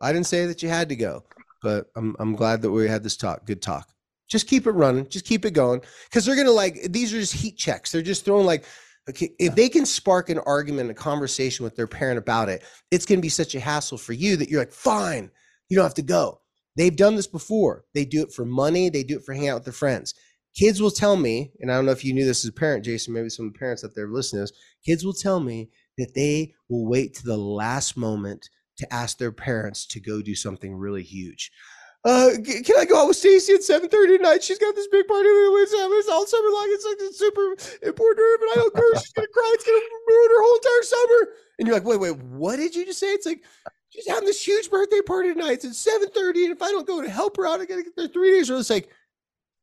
I 0.01 0.11
didn't 0.11 0.25
say 0.25 0.47
that 0.47 0.63
you 0.63 0.69
had 0.69 0.89
to 0.89 0.95
go, 0.95 1.23
but 1.61 1.91
I'm 1.95 2.15
I'm 2.17 2.35
glad 2.35 2.63
that 2.63 2.71
we 2.71 2.87
had 2.87 3.03
this 3.03 3.17
talk. 3.17 3.45
Good 3.45 3.61
talk. 3.61 3.87
Just 4.27 4.47
keep 4.47 4.65
it 4.65 4.71
running. 4.71 5.07
Just 5.07 5.25
keep 5.25 5.45
it 5.45 5.51
going 5.51 5.79
because 6.05 6.25
they're 6.25 6.35
gonna 6.35 6.49
like 6.49 6.91
these 6.91 7.13
are 7.13 7.19
just 7.19 7.33
heat 7.33 7.55
checks. 7.55 7.91
They're 7.91 8.01
just 8.01 8.25
throwing 8.25 8.47
like. 8.47 8.65
Okay, 9.07 9.29
if 9.37 9.53
they 9.53 9.69
can 9.69 9.85
spark 9.85 10.31
an 10.31 10.39
argument, 10.47 10.89
a 10.89 10.95
conversation 10.95 11.63
with 11.63 11.75
their 11.75 11.85
parent 11.85 12.17
about 12.17 12.49
it, 12.49 12.63
it's 12.89 13.05
going 13.05 13.19
to 13.19 13.21
be 13.21 13.29
such 13.29 13.53
a 13.53 13.59
hassle 13.59 13.99
for 13.99 14.13
you 14.13 14.35
that 14.35 14.49
you're 14.49 14.61
like, 14.61 14.71
fine, 14.71 15.29
you 15.69 15.75
don't 15.77 15.85
have 15.85 15.93
to 15.93 16.01
go. 16.01 16.41
They've 16.75 16.95
done 16.95 17.15
this 17.15 17.27
before. 17.27 17.85
They 17.93 18.03
do 18.03 18.23
it 18.23 18.33
for 18.33 18.45
money. 18.45 18.89
They 18.89 19.03
do 19.03 19.17
it 19.17 19.23
for 19.23 19.35
hanging 19.35 19.49
out 19.49 19.57
with 19.57 19.65
their 19.65 19.73
friends. 19.73 20.15
Kids 20.55 20.81
will 20.81 20.91
tell 20.91 21.17
me, 21.17 21.51
and 21.59 21.71
I 21.71 21.75
don't 21.75 21.85
know 21.85 21.91
if 21.91 22.05
you 22.05 22.13
knew 22.13 22.25
this 22.25 22.45
as 22.45 22.49
a 22.49 22.53
parent, 22.53 22.85
Jason, 22.85 23.13
maybe 23.13 23.29
some 23.29 23.51
parents 23.51 23.83
out 23.83 23.91
there 23.93 24.07
listening 24.07 24.45
to 24.45 24.51
this, 24.51 24.59
kids 24.85 25.05
will 25.05 25.13
tell 25.13 25.39
me 25.39 25.69
that 25.97 26.13
they 26.15 26.53
will 26.69 26.87
wait 26.87 27.13
to 27.15 27.25
the 27.25 27.37
last 27.37 27.97
moment 27.97 28.49
to 28.77 28.93
ask 28.93 29.17
their 29.17 29.31
parents 29.31 29.85
to 29.87 29.99
go 29.99 30.21
do 30.21 30.35
something 30.35 30.75
really 30.75 31.03
huge. 31.03 31.51
Uh, 32.05 32.31
can 32.45 32.77
I 32.77 32.85
go 32.85 33.01
out 33.01 33.07
with 33.07 33.17
Stacy 33.17 33.53
at 33.53 33.63
7:30 33.63 34.17
tonight? 34.17 34.43
She's 34.43 34.59
got 34.59 34.75
this 34.75 34.87
big 34.87 35.07
party 35.07 35.27
it's 35.27 36.09
all 36.09 36.27
summer 36.27 36.49
long. 36.49 36.67
It's 36.69 36.85
like 36.85 36.97
it's 36.99 37.17
super 37.17 37.55
important 37.81 38.17
to 38.17 38.37
but 38.39 38.49
I 38.49 38.55
don't 38.55 38.75
care. 38.75 38.95
She's 38.99 39.13
gonna 39.13 39.27
cry. 39.27 39.51
It's 39.55 39.63
gonna 39.63 39.79
ruin 40.07 40.29
her 40.29 40.43
whole 40.43 40.55
entire 40.55 40.83
summer. 40.83 41.33
And 41.57 41.67
you're 41.67 41.75
like, 41.75 41.85
wait, 41.85 41.99
wait, 41.99 42.17
what 42.17 42.57
did 42.57 42.75
you 42.75 42.85
just 42.85 42.99
say? 42.99 43.07
It's 43.07 43.25
like 43.25 43.43
she's 43.89 44.07
having 44.07 44.25
this 44.25 44.45
huge 44.45 44.69
birthday 44.69 45.01
party 45.01 45.33
tonight. 45.33 45.63
It's 45.63 45.87
at 45.87 46.01
7:30. 46.13 46.45
And 46.45 46.51
if 46.53 46.61
I 46.61 46.69
don't 46.69 46.85
go 46.85 47.01
to 47.01 47.09
help 47.09 47.37
her 47.37 47.47
out, 47.47 47.59
I 47.59 47.65
gotta 47.65 47.81
get 47.81 47.95
there 47.95 48.07
three 48.07 48.31
days 48.31 48.51
early. 48.51 48.59
It's 48.59 48.69
like, 48.69 48.89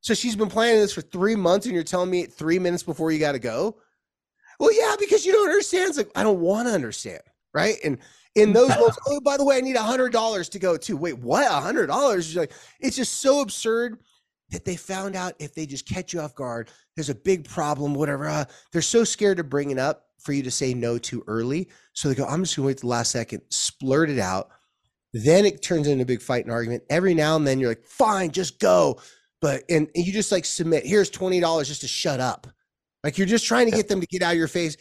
so 0.03 0.15
she's 0.15 0.37
been 0.37 0.51
planning 0.51 0.81
this 0.81 0.93
for 0.93 1.01
three 1.01 1.35
months, 1.35 1.65
and 1.65 1.75
you're 1.75 1.85
telling 1.85 2.11
me 2.11 2.27
three 2.27 2.59
minutes 2.59 2.83
before 2.83 3.11
you 3.11 3.19
gotta 3.19 3.39
go? 3.39 3.79
Well, 4.61 4.73
yeah, 4.73 4.95
because 4.99 5.25
you 5.25 5.33
don't 5.33 5.49
understand. 5.49 5.89
It's 5.89 5.99
like, 5.99 6.11
I 6.15 6.23
don't 6.23 6.41
want 6.41 6.69
to 6.69 6.75
understand. 6.75 7.23
Right. 7.55 7.77
And 7.85 7.99
in 8.35 8.53
those 8.53 8.71
moments, 8.71 8.99
oh, 9.07 9.21
by 9.21 9.37
the 9.37 9.45
way, 9.45 9.57
I 9.57 9.61
need 9.61 9.77
a 9.77 9.83
hundred 9.83 10.13
dollars 10.13 10.49
to 10.51 10.59
go 10.59 10.77
too. 10.77 10.97
Wait, 10.97 11.19
what? 11.19 11.51
A 11.51 11.61
hundred 11.61 11.87
dollars? 11.87 12.35
Like, 12.37 12.53
it's 12.81 12.97
just 12.97 13.21
so 13.21 13.41
absurd 13.41 13.99
that 14.51 14.65
they 14.65 14.77
found 14.77 15.17
out 15.17 15.35
if 15.39 15.55
they 15.55 15.67
just 15.67 15.87
catch 15.87 16.13
you 16.13 16.21
off 16.21 16.35
guard, 16.35 16.71
there's 16.95 17.11
a 17.11 17.15
big 17.15 17.49
problem, 17.49 17.95
whatever. 17.95 18.29
Uh, 18.29 18.45
they're 18.71 18.83
so 18.83 19.03
scared 19.05 19.39
of 19.39 19.49
bringing 19.49 19.79
up 19.79 20.07
for 20.19 20.33
you 20.33 20.43
to 20.43 20.51
say 20.51 20.75
no 20.75 20.99
too 20.99 21.25
early. 21.27 21.69
So 21.95 22.09
they 22.09 22.15
go, 22.15 22.27
I'm 22.27 22.43
just 22.45 22.57
gonna 22.57 22.67
wait 22.67 22.81
the 22.81 22.87
last 22.87 23.11
second, 23.11 23.43
splurt 23.51 24.09
it 24.09 24.19
out. 24.19 24.49
Then 25.13 25.45
it 25.45 25.63
turns 25.63 25.87
into 25.87 26.03
a 26.03 26.07
big 26.07 26.23
fight 26.23 26.45
and 26.45 26.53
argument. 26.53 26.85
Every 26.89 27.15
now 27.15 27.37
and 27.37 27.47
then 27.47 27.59
you're 27.59 27.71
like, 27.71 27.85
fine, 27.85 28.31
just 28.31 28.61
go. 28.61 29.01
But 29.43 29.65
and, 29.69 29.89
and 29.95 30.07
you 30.07 30.13
just 30.13 30.33
like 30.33 30.47
submit, 30.47 30.87
here's 30.87 31.11
$20 31.11 31.67
just 31.67 31.83
to 31.83 31.89
shut 31.89 32.21
up. 32.21 32.47
Like 33.05 33.19
you're 33.19 33.27
just 33.27 33.45
trying 33.45 33.69
to 33.69 33.77
get 33.77 33.89
them 33.89 34.01
to 34.01 34.07
get 34.07 34.23
out 34.23 34.33
of 34.33 34.39
your 34.39 34.49
face 34.49 34.77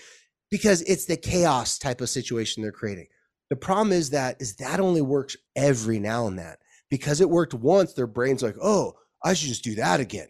because 0.51 0.83
it's 0.83 1.05
the 1.05 1.17
chaos 1.17 1.79
type 1.79 1.99
of 1.99 2.09
situation 2.09 2.61
they're 2.61 2.71
creating. 2.71 3.07
The 3.49 3.55
problem 3.55 3.91
is 3.91 4.11
that 4.11 4.39
is 4.39 4.55
that 4.57 4.79
only 4.79 5.01
works 5.01 5.35
every 5.55 5.99
now 5.99 6.27
and 6.27 6.37
then. 6.37 6.55
Because 6.89 7.21
it 7.21 7.29
worked 7.29 7.53
once, 7.53 7.93
their 7.93 8.07
brain's 8.07 8.43
like, 8.43 8.55
oh, 8.61 8.93
I 9.23 9.33
should 9.33 9.49
just 9.49 9.63
do 9.63 9.75
that 9.75 9.99
again. 9.99 10.27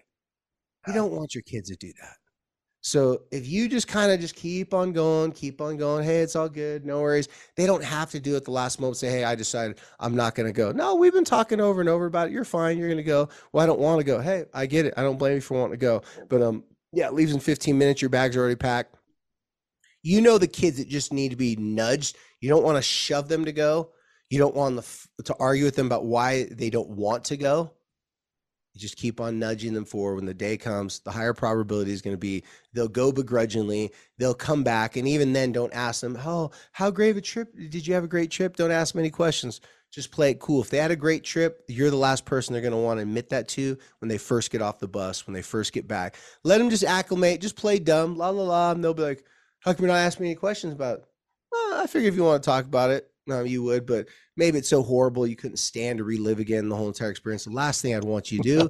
You 0.87 0.93
don't 0.93 1.11
want 1.11 1.35
your 1.35 1.43
kids 1.43 1.69
to 1.69 1.75
do 1.75 1.91
that. 2.01 2.15
So 2.81 3.21
if 3.31 3.47
you 3.47 3.69
just 3.69 3.87
kind 3.87 4.11
of 4.11 4.19
just 4.19 4.35
keep 4.35 4.73
on 4.73 4.91
going, 4.91 5.31
keep 5.31 5.61
on 5.61 5.77
going, 5.77 6.03
hey, 6.03 6.21
it's 6.21 6.35
all 6.35 6.49
good, 6.49 6.83
no 6.83 6.99
worries. 6.99 7.27
They 7.55 7.67
don't 7.67 7.83
have 7.83 8.09
to 8.11 8.19
do 8.19 8.35
it 8.35 8.43
the 8.43 8.51
last 8.51 8.79
moment. 8.79 8.97
Say, 8.97 9.11
hey, 9.11 9.23
I 9.23 9.35
decided 9.35 9.79
I'm 9.99 10.15
not 10.15 10.33
going 10.33 10.47
to 10.47 10.53
go. 10.53 10.71
No, 10.71 10.95
we've 10.95 11.13
been 11.13 11.23
talking 11.23 11.61
over 11.61 11.79
and 11.79 11.89
over 11.89 12.07
about 12.07 12.27
it. 12.27 12.33
You're 12.33 12.43
fine. 12.43 12.79
You're 12.79 12.87
going 12.87 12.97
to 12.97 13.03
go. 13.03 13.29
Well, 13.53 13.63
I 13.63 13.67
don't 13.67 13.79
want 13.79 13.99
to 13.99 14.03
go. 14.03 14.19
Hey, 14.19 14.45
I 14.53 14.65
get 14.65 14.87
it. 14.87 14.95
I 14.97 15.03
don't 15.03 15.19
blame 15.19 15.35
you 15.35 15.41
for 15.41 15.59
wanting 15.59 15.77
to 15.79 15.85
go. 15.85 16.01
But 16.27 16.41
um, 16.41 16.63
yeah, 16.91 17.07
it 17.07 17.13
leaves 17.13 17.33
in 17.33 17.39
15 17.39 17.77
minutes. 17.77 18.01
Your 18.01 18.09
bags 18.09 18.35
are 18.35 18.39
already 18.39 18.55
packed. 18.55 18.95
You 20.01 20.19
know 20.19 20.39
the 20.39 20.47
kids 20.47 20.77
that 20.77 20.89
just 20.89 21.13
need 21.13 21.29
to 21.29 21.35
be 21.35 21.55
nudged. 21.57 22.17
You 22.39 22.49
don't 22.49 22.63
want 22.63 22.77
to 22.77 22.81
shove 22.81 23.27
them 23.29 23.45
to 23.45 23.51
go. 23.51 23.91
You 24.31 24.39
don't 24.39 24.55
want 24.55 24.83
to 25.23 25.35
argue 25.39 25.65
with 25.65 25.75
them 25.75 25.85
about 25.85 26.05
why 26.05 26.45
they 26.45 26.71
don't 26.71 26.89
want 26.89 27.25
to 27.25 27.37
go 27.37 27.73
you 28.73 28.79
just 28.79 28.95
keep 28.95 29.19
on 29.19 29.39
nudging 29.39 29.73
them 29.73 29.85
forward. 29.85 30.15
When 30.15 30.25
the 30.25 30.33
day 30.33 30.57
comes, 30.57 30.99
the 30.99 31.11
higher 31.11 31.33
probability 31.33 31.91
is 31.91 32.01
going 32.01 32.13
to 32.13 32.19
be 32.19 32.43
they'll 32.73 32.87
go 32.87 33.11
begrudgingly. 33.11 33.91
They'll 34.17 34.33
come 34.33 34.63
back, 34.63 34.95
and 34.95 35.07
even 35.07 35.33
then, 35.33 35.51
don't 35.51 35.73
ask 35.73 36.01
them, 36.01 36.17
"Oh, 36.23 36.51
how 36.71 36.89
great 36.91 37.11
of 37.11 37.17
a 37.17 37.21
trip? 37.21 37.53
Did 37.55 37.85
you 37.85 37.93
have 37.93 38.03
a 38.03 38.07
great 38.07 38.31
trip?" 38.31 38.55
Don't 38.55 38.71
ask 38.71 38.93
them 38.93 38.99
any 38.99 39.09
questions. 39.09 39.59
Just 39.91 40.11
play 40.11 40.31
it 40.31 40.39
cool. 40.39 40.61
If 40.61 40.69
they 40.69 40.77
had 40.77 40.91
a 40.91 40.95
great 40.95 41.25
trip, 41.25 41.65
you're 41.67 41.89
the 41.89 41.97
last 41.97 42.23
person 42.23 42.53
they're 42.53 42.61
going 42.61 42.71
to 42.71 42.77
want 42.77 42.99
to 42.99 43.01
admit 43.01 43.29
that 43.29 43.49
to 43.49 43.77
when 43.99 44.07
they 44.07 44.17
first 44.17 44.49
get 44.49 44.61
off 44.61 44.79
the 44.79 44.87
bus, 44.87 45.27
when 45.27 45.33
they 45.33 45.41
first 45.41 45.73
get 45.73 45.85
back. 45.85 46.15
Let 46.45 46.59
them 46.59 46.69
just 46.69 46.85
acclimate. 46.85 47.41
Just 47.41 47.57
play 47.57 47.77
dumb, 47.77 48.15
la 48.15 48.29
la 48.29 48.43
la, 48.43 48.71
and 48.71 48.81
they'll 48.81 48.93
be 48.93 49.03
like, 49.03 49.25
"How 49.59 49.73
come 49.73 49.85
you're 49.85 49.93
not 49.93 49.99
asking 49.99 50.23
me 50.23 50.29
any 50.29 50.35
questions 50.35 50.73
about?" 50.73 51.03
Well, 51.51 51.81
I 51.81 51.87
figure 51.87 52.07
if 52.07 52.15
you 52.15 52.23
want 52.23 52.41
to 52.41 52.49
talk 52.49 52.63
about 52.63 52.91
it, 52.91 53.10
no, 53.31 53.43
you 53.43 53.63
would, 53.63 53.85
but 53.85 54.07
maybe 54.35 54.57
it's 54.57 54.69
so 54.69 54.83
horrible 54.83 55.25
you 55.25 55.35
couldn't 55.35 55.57
stand 55.57 55.97
to 55.97 56.03
relive 56.03 56.39
again 56.39 56.69
the 56.69 56.75
whole 56.75 56.87
entire 56.87 57.09
experience. 57.09 57.45
The 57.45 57.51
last 57.51 57.81
thing 57.81 57.95
I'd 57.95 58.03
want 58.03 58.31
you 58.31 58.41
to 58.41 58.69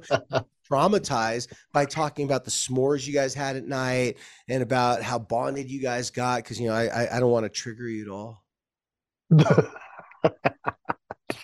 traumatize 0.70 1.48
by 1.72 1.84
talking 1.84 2.24
about 2.24 2.44
the 2.44 2.50
s'mores 2.50 3.06
you 3.06 3.12
guys 3.12 3.34
had 3.34 3.56
at 3.56 3.66
night 3.66 4.18
and 4.48 4.62
about 4.62 5.02
how 5.02 5.18
bonded 5.18 5.70
you 5.70 5.82
guys 5.82 6.10
got. 6.10 6.42
Because 6.42 6.60
you 6.60 6.68
know, 6.68 6.74
I, 6.74 6.86
I, 6.86 7.16
I 7.16 7.20
don't 7.20 7.30
want 7.30 7.44
to 7.44 7.50
trigger 7.50 7.88
you 7.88 8.04
at 8.04 8.10
all. 8.10 8.44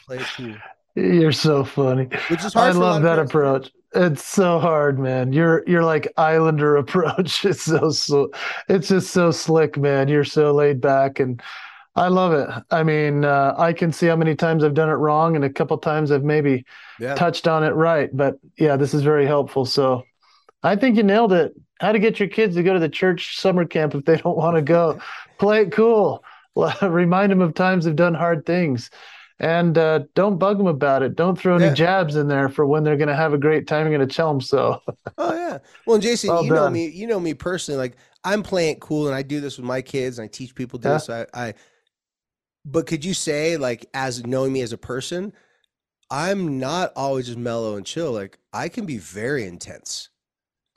Play 0.06 0.18
it 0.18 0.26
cool. 0.36 0.54
You're 0.94 1.32
so 1.32 1.64
funny. 1.64 2.08
Which 2.28 2.44
is 2.44 2.54
hard 2.54 2.74
I 2.74 2.78
love 2.78 3.02
that 3.02 3.18
approach. 3.18 3.70
It's 3.94 4.24
so 4.24 4.58
hard, 4.58 4.98
man. 4.98 5.32
You're 5.32 5.62
you're 5.66 5.84
like 5.84 6.12
Islander 6.16 6.76
approach. 6.84 7.44
It's 7.44 7.62
so, 7.62 7.90
so 7.90 8.30
it's 8.68 8.88
just 8.88 9.10
so 9.10 9.30
slick, 9.30 9.76
man. 9.76 10.08
You're 10.08 10.24
so 10.24 10.52
laid 10.52 10.80
back 10.80 11.20
and 11.20 11.40
I 11.96 12.08
love 12.08 12.32
it. 12.32 12.48
I 12.70 12.82
mean, 12.82 13.24
uh, 13.24 13.54
I 13.58 13.72
can 13.72 13.92
see 13.92 14.06
how 14.06 14.16
many 14.16 14.34
times 14.36 14.62
I've 14.62 14.74
done 14.74 14.88
it 14.88 14.94
wrong, 14.94 15.34
and 15.34 15.44
a 15.44 15.50
couple 15.50 15.76
times 15.78 16.12
I've 16.12 16.22
maybe 16.22 16.64
yeah. 17.00 17.14
touched 17.14 17.48
on 17.48 17.64
it 17.64 17.70
right. 17.70 18.08
But 18.16 18.38
yeah, 18.56 18.76
this 18.76 18.94
is 18.94 19.02
very 19.02 19.26
helpful. 19.26 19.64
So 19.64 20.04
I 20.62 20.76
think 20.76 20.96
you 20.96 21.02
nailed 21.02 21.32
it. 21.32 21.54
How 21.80 21.92
to 21.92 21.98
get 21.98 22.18
your 22.18 22.28
kids 22.28 22.56
to 22.56 22.62
go 22.62 22.72
to 22.72 22.80
the 22.80 22.88
church 22.88 23.38
summer 23.38 23.64
camp 23.64 23.94
if 23.94 24.04
they 24.04 24.16
don't 24.16 24.36
want 24.36 24.56
to 24.56 24.62
go. 24.62 25.00
Play 25.38 25.62
it 25.62 25.72
cool. 25.72 26.24
Remind 26.82 27.30
them 27.30 27.40
of 27.40 27.54
times 27.54 27.84
they've 27.84 27.94
done 27.94 28.14
hard 28.14 28.44
things. 28.44 28.90
And 29.40 29.78
uh, 29.78 30.00
don't 30.14 30.38
bug 30.38 30.58
them 30.58 30.66
about 30.66 31.04
it. 31.04 31.14
Don't 31.14 31.38
throw 31.38 31.54
any 31.54 31.66
yeah. 31.66 31.74
jabs 31.74 32.16
in 32.16 32.26
there 32.26 32.48
for 32.48 32.66
when 32.66 32.82
they're 32.82 32.96
going 32.96 33.08
to 33.08 33.14
have 33.14 33.34
a 33.34 33.38
great 33.38 33.68
time. 33.68 33.86
You're 33.86 33.96
going 33.96 34.08
to 34.08 34.14
tell 34.14 34.32
them 34.32 34.40
so. 34.40 34.82
oh 35.18 35.34
yeah. 35.34 35.58
Well, 35.86 35.98
Jason, 35.98 36.30
well 36.30 36.42
you 36.42 36.50
done. 36.50 36.64
know 36.64 36.70
me. 36.70 36.88
You 36.88 37.06
know 37.06 37.20
me 37.20 37.34
personally. 37.34 37.78
Like 37.78 37.96
I'm 38.24 38.42
playing 38.42 38.72
it 38.72 38.80
cool, 38.80 39.06
and 39.06 39.14
I 39.14 39.22
do 39.22 39.40
this 39.40 39.56
with 39.56 39.64
my 39.64 39.80
kids, 39.80 40.18
and 40.18 40.24
I 40.24 40.28
teach 40.28 40.56
people 40.56 40.80
this. 40.80 41.08
Yeah. 41.08 41.26
I, 41.32 41.46
I 41.46 41.54
but 42.70 42.86
could 42.86 43.04
you 43.04 43.14
say, 43.14 43.56
like, 43.56 43.88
as 43.94 44.24
knowing 44.26 44.52
me 44.52 44.60
as 44.60 44.72
a 44.72 44.78
person, 44.78 45.32
I'm 46.10 46.58
not 46.58 46.92
always 46.96 47.26
just 47.26 47.38
mellow 47.38 47.76
and 47.76 47.86
chill. 47.86 48.12
Like, 48.12 48.38
I 48.52 48.68
can 48.68 48.86
be 48.86 48.98
very 48.98 49.46
intense. 49.46 50.10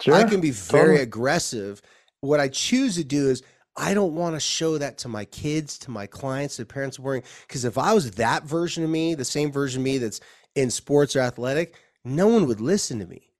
Sure. 0.01 0.15
I 0.15 0.23
can 0.23 0.41
be 0.41 0.51
very 0.51 0.81
totally. 0.81 1.01
aggressive. 1.01 1.81
What 2.21 2.39
I 2.39 2.47
choose 2.47 2.95
to 2.95 3.03
do 3.03 3.29
is 3.29 3.43
I 3.77 3.93
don't 3.93 4.15
want 4.15 4.35
to 4.35 4.39
show 4.39 4.77
that 4.77 4.97
to 4.99 5.07
my 5.07 5.25
kids, 5.25 5.77
to 5.79 5.91
my 5.91 6.07
clients, 6.07 6.57
to 6.57 6.65
parents 6.65 6.99
worrying. 6.99 7.23
Because 7.47 7.65
if 7.65 7.77
I 7.77 7.93
was 7.93 8.11
that 8.11 8.43
version 8.43 8.83
of 8.83 8.89
me, 8.89 9.15
the 9.15 9.25
same 9.25 9.51
version 9.51 9.81
of 9.81 9.85
me 9.85 9.97
that's 9.97 10.19
in 10.55 10.69
sports 10.69 11.15
or 11.15 11.21
athletic, 11.21 11.75
no 12.03 12.27
one 12.27 12.47
would 12.47 12.61
listen 12.61 12.99
to 12.99 13.05
me. 13.05 13.31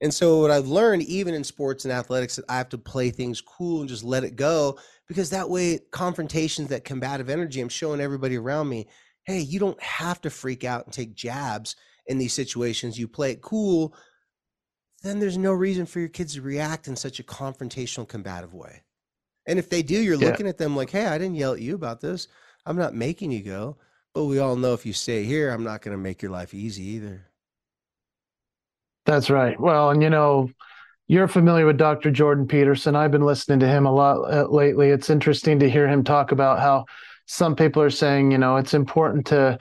And 0.00 0.12
so 0.12 0.40
what 0.40 0.50
I've 0.50 0.68
learned, 0.68 1.02
even 1.02 1.34
in 1.34 1.42
sports 1.42 1.84
and 1.84 1.92
athletics, 1.92 2.36
that 2.36 2.44
I 2.48 2.56
have 2.56 2.68
to 2.70 2.78
play 2.78 3.10
things 3.10 3.40
cool 3.40 3.80
and 3.80 3.88
just 3.88 4.04
let 4.04 4.24
it 4.24 4.36
go 4.36 4.78
because 5.08 5.30
that 5.30 5.50
way 5.50 5.78
confrontations 5.90 6.68
that 6.68 6.84
combative 6.84 7.30
energy 7.30 7.60
i'm 7.60 7.68
showing 7.68 8.00
everybody 8.00 8.36
around 8.36 8.68
me 8.68 8.86
hey 9.24 9.40
you 9.40 9.58
don't 9.58 9.82
have 9.82 10.20
to 10.20 10.30
freak 10.30 10.64
out 10.64 10.84
and 10.84 10.92
take 10.92 11.14
jabs 11.14 11.76
in 12.06 12.18
these 12.18 12.32
situations 12.32 12.98
you 12.98 13.08
play 13.08 13.32
it 13.32 13.42
cool 13.42 13.94
then 15.02 15.20
there's 15.20 15.38
no 15.38 15.52
reason 15.52 15.86
for 15.86 16.00
your 16.00 16.08
kids 16.08 16.34
to 16.34 16.42
react 16.42 16.88
in 16.88 16.96
such 16.96 17.20
a 17.20 17.24
confrontational 17.24 18.08
combative 18.08 18.52
way. 18.52 18.82
And 19.46 19.58
if 19.58 19.70
they 19.70 19.82
do 19.82 19.98
you're 19.98 20.20
yeah. 20.20 20.28
looking 20.28 20.46
at 20.46 20.58
them 20.58 20.76
like 20.76 20.90
hey 20.90 21.06
i 21.06 21.18
didn't 21.18 21.36
yell 21.36 21.54
at 21.54 21.60
you 21.60 21.74
about 21.74 22.00
this. 22.00 22.28
I'm 22.66 22.76
not 22.76 22.94
making 22.94 23.30
you 23.30 23.42
go. 23.42 23.76
But 24.14 24.24
we 24.24 24.40
all 24.40 24.56
know 24.56 24.74
if 24.74 24.84
you 24.84 24.92
stay 24.92 25.24
here 25.24 25.50
i'm 25.50 25.64
not 25.64 25.82
going 25.82 25.96
to 25.96 26.02
make 26.02 26.22
your 26.22 26.30
life 26.30 26.52
easy 26.52 26.84
either. 26.84 27.26
That's 29.06 29.30
right. 29.30 29.58
Well 29.58 29.90
and 29.90 30.02
you 30.02 30.10
know 30.10 30.50
you're 31.08 31.26
familiar 31.26 31.64
with 31.64 31.78
Dr. 31.78 32.10
Jordan 32.10 32.46
Peterson. 32.46 32.94
I've 32.94 33.10
been 33.10 33.24
listening 33.24 33.60
to 33.60 33.68
him 33.68 33.86
a 33.86 33.92
lot 33.92 34.18
uh, 34.30 34.46
lately. 34.48 34.90
It's 34.90 35.08
interesting 35.08 35.58
to 35.58 35.70
hear 35.70 35.88
him 35.88 36.04
talk 36.04 36.32
about 36.32 36.60
how 36.60 36.84
some 37.24 37.56
people 37.56 37.82
are 37.82 37.90
saying, 37.90 38.30
you 38.30 38.38
know, 38.38 38.56
it's 38.56 38.74
important 38.74 39.26
to, 39.28 39.58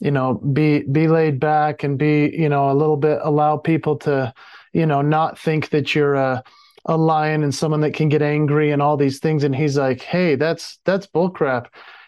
you 0.00 0.10
know, 0.10 0.34
be 0.34 0.82
be 0.82 1.06
laid 1.06 1.38
back 1.38 1.84
and 1.84 1.96
be, 1.96 2.34
you 2.36 2.48
know, 2.48 2.70
a 2.70 2.74
little 2.74 2.96
bit 2.96 3.20
allow 3.22 3.56
people 3.56 3.96
to, 3.98 4.34
you 4.72 4.86
know, 4.86 5.00
not 5.00 5.38
think 5.38 5.70
that 5.70 5.94
you're 5.94 6.14
a 6.14 6.42
a 6.84 6.96
lion 6.96 7.44
and 7.44 7.54
someone 7.54 7.80
that 7.82 7.94
can 7.94 8.08
get 8.08 8.22
angry 8.22 8.72
and 8.72 8.82
all 8.82 8.96
these 8.96 9.20
things. 9.20 9.44
And 9.44 9.54
he's 9.54 9.78
like, 9.78 10.02
hey, 10.02 10.34
that's 10.34 10.78
that's 10.84 11.06
bullcrap. 11.06 11.66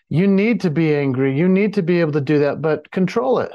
You 0.09 0.27
need 0.27 0.61
to 0.63 0.71
be 0.71 0.97
angry. 0.97 1.37
You 1.39 1.49
need 1.49 1.75
to 1.75 1.83
be 1.83 2.01
able 2.01 2.13
to 2.13 2.21
do 2.21 2.41
that, 2.41 2.61
but 2.61 2.91
control 2.91 3.39
it. 3.39 3.53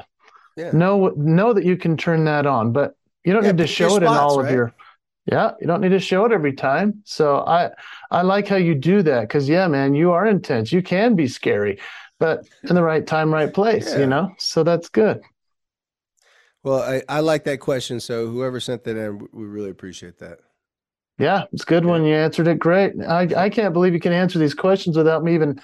Yeah. 0.56 0.70
Know 0.72 1.12
know 1.16 1.52
that 1.52 1.64
you 1.64 1.76
can 1.76 1.98
turn 1.98 2.24
that 2.24 2.46
on, 2.46 2.72
but 2.72 2.96
you 3.24 3.34
don't 3.34 3.44
yeah, 3.44 3.50
need 3.50 3.58
to 3.58 3.66
show 3.66 3.96
it 3.96 4.02
spots, 4.02 4.02
in 4.02 4.08
all 4.08 4.38
right? 4.38 4.48
of 4.48 4.54
your 4.54 4.74
yeah, 5.26 5.52
you 5.60 5.66
don't 5.66 5.80
need 5.80 5.90
to 5.90 5.98
show 5.98 6.24
it 6.24 6.32
every 6.32 6.52
time. 6.52 7.02
So 7.04 7.38
I 7.38 7.70
I 8.10 8.22
like 8.22 8.46
how 8.46 8.56
you 8.56 8.74
do 8.74 9.02
that 9.02 9.22
because 9.22 9.48
yeah, 9.48 9.66
man, 9.66 9.94
you 9.94 10.12
are 10.12 10.26
intense. 10.26 10.70
You 10.70 10.82
can 10.82 11.16
be 11.16 11.26
scary, 11.26 11.80
but 12.20 12.46
in 12.68 12.76
the 12.76 12.82
right 12.82 13.04
time, 13.04 13.34
right 13.34 13.52
place. 13.52 13.92
Yeah. 13.92 13.98
You 14.00 14.06
know, 14.06 14.32
so 14.38 14.62
that's 14.62 14.88
good. 14.88 15.22
Well, 16.62 16.80
I, 16.80 17.02
I 17.08 17.20
like 17.20 17.44
that 17.44 17.58
question. 17.58 18.00
So 18.00 18.28
whoever 18.28 18.60
sent 18.60 18.84
that 18.84 18.96
in, 18.96 19.26
we 19.32 19.44
really 19.44 19.70
appreciate 19.70 20.18
that. 20.18 20.38
Yeah, 21.18 21.44
it's 21.52 21.64
good 21.64 21.84
yeah. 21.84 21.90
when 21.90 22.04
you 22.04 22.14
answered 22.14 22.46
it. 22.46 22.58
Great. 22.60 22.92
I 23.00 23.28
I 23.36 23.50
can't 23.50 23.72
believe 23.72 23.94
you 23.94 24.00
can 24.00 24.12
answer 24.12 24.38
these 24.38 24.54
questions 24.54 24.96
without 24.96 25.24
me 25.24 25.34
even 25.34 25.60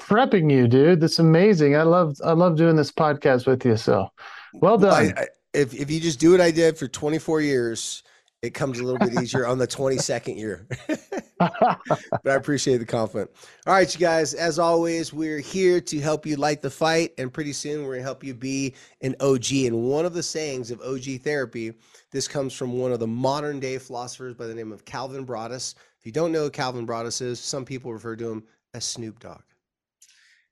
prepping 0.00 0.50
you, 0.50 0.66
dude. 0.66 1.00
That's 1.00 1.18
amazing. 1.18 1.76
I 1.76 1.82
love 1.82 2.16
I 2.24 2.32
love 2.32 2.56
doing 2.56 2.76
this 2.76 2.90
podcast 2.90 3.46
with 3.46 3.66
you. 3.66 3.76
So 3.76 4.08
well 4.54 4.78
done. 4.78 5.12
I, 5.16 5.20
I, 5.20 5.26
if 5.52 5.74
if 5.74 5.90
you 5.90 6.00
just 6.00 6.20
do 6.20 6.30
what 6.30 6.40
I 6.40 6.50
did 6.50 6.78
for 6.78 6.88
24 6.88 7.42
years 7.42 8.02
it 8.44 8.52
comes 8.52 8.78
a 8.78 8.84
little 8.84 8.98
bit 8.98 9.22
easier 9.22 9.46
on 9.46 9.56
the 9.56 9.66
22nd 9.66 10.36
year. 10.36 10.66
but 11.38 12.26
I 12.26 12.34
appreciate 12.34 12.76
the 12.76 12.84
compliment. 12.84 13.30
All 13.66 13.72
right, 13.72 13.92
you 13.92 13.98
guys, 13.98 14.34
as 14.34 14.58
always, 14.58 15.12
we're 15.12 15.40
here 15.40 15.80
to 15.80 16.00
help 16.00 16.26
you 16.26 16.36
light 16.36 16.60
the 16.60 16.70
fight. 16.70 17.12
And 17.16 17.32
pretty 17.32 17.54
soon 17.54 17.82
we're 17.82 17.94
going 17.94 18.00
to 18.00 18.04
help 18.04 18.22
you 18.22 18.34
be 18.34 18.74
an 19.00 19.16
OG. 19.20 19.52
And 19.52 19.84
one 19.84 20.04
of 20.04 20.12
the 20.12 20.22
sayings 20.22 20.70
of 20.70 20.80
OG 20.82 21.22
therapy, 21.22 21.72
this 22.10 22.28
comes 22.28 22.52
from 22.52 22.78
one 22.78 22.92
of 22.92 23.00
the 23.00 23.06
modern 23.06 23.60
day 23.60 23.78
philosophers 23.78 24.34
by 24.34 24.46
the 24.46 24.54
name 24.54 24.72
of 24.72 24.84
Calvin 24.84 25.24
Broadus. 25.24 25.74
If 25.98 26.04
you 26.04 26.12
don't 26.12 26.32
know 26.32 26.44
who 26.44 26.50
Calvin 26.50 26.84
Broadus 26.84 27.22
is, 27.22 27.40
some 27.40 27.64
people 27.64 27.92
refer 27.92 28.14
to 28.16 28.30
him 28.30 28.44
as 28.74 28.84
Snoop 28.84 29.20
Dogg. 29.20 29.42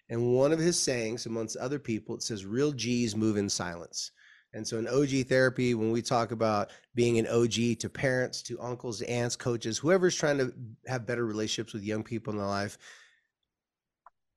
And 0.09 0.33
one 0.35 0.53
of 0.53 0.59
his 0.59 0.79
sayings, 0.79 1.27
amongst 1.27 1.57
other 1.57 1.79
people, 1.79 2.15
it 2.15 2.23
says, 2.23 2.47
real 2.47 2.73
G's 2.73 3.15
move 3.15 3.37
in 3.37 3.49
silence. 3.49 4.13
And 4.55 4.67
so 4.67 4.79
in 4.79 4.87
OG 4.87 5.29
therapy, 5.29 5.75
when 5.75 5.91
we 5.93 6.03
talk 6.03 6.31
about 6.31 6.71
being 6.95 7.19
an 7.19 7.27
OG 7.27 7.79
to 7.79 7.89
parents, 7.89 8.43
to 8.43 8.61
uncles, 8.61 9.01
aunts, 9.03 9.37
coaches, 9.37 9.79
whoever's 9.79 10.15
trying 10.15 10.39
to 10.39 10.53
have 10.87 11.07
better 11.07 11.25
relationships 11.25 11.73
with 11.73 11.85
young 11.85 12.03
people 12.03 12.33
in 12.33 12.39
their 12.39 12.47
life, 12.47 12.77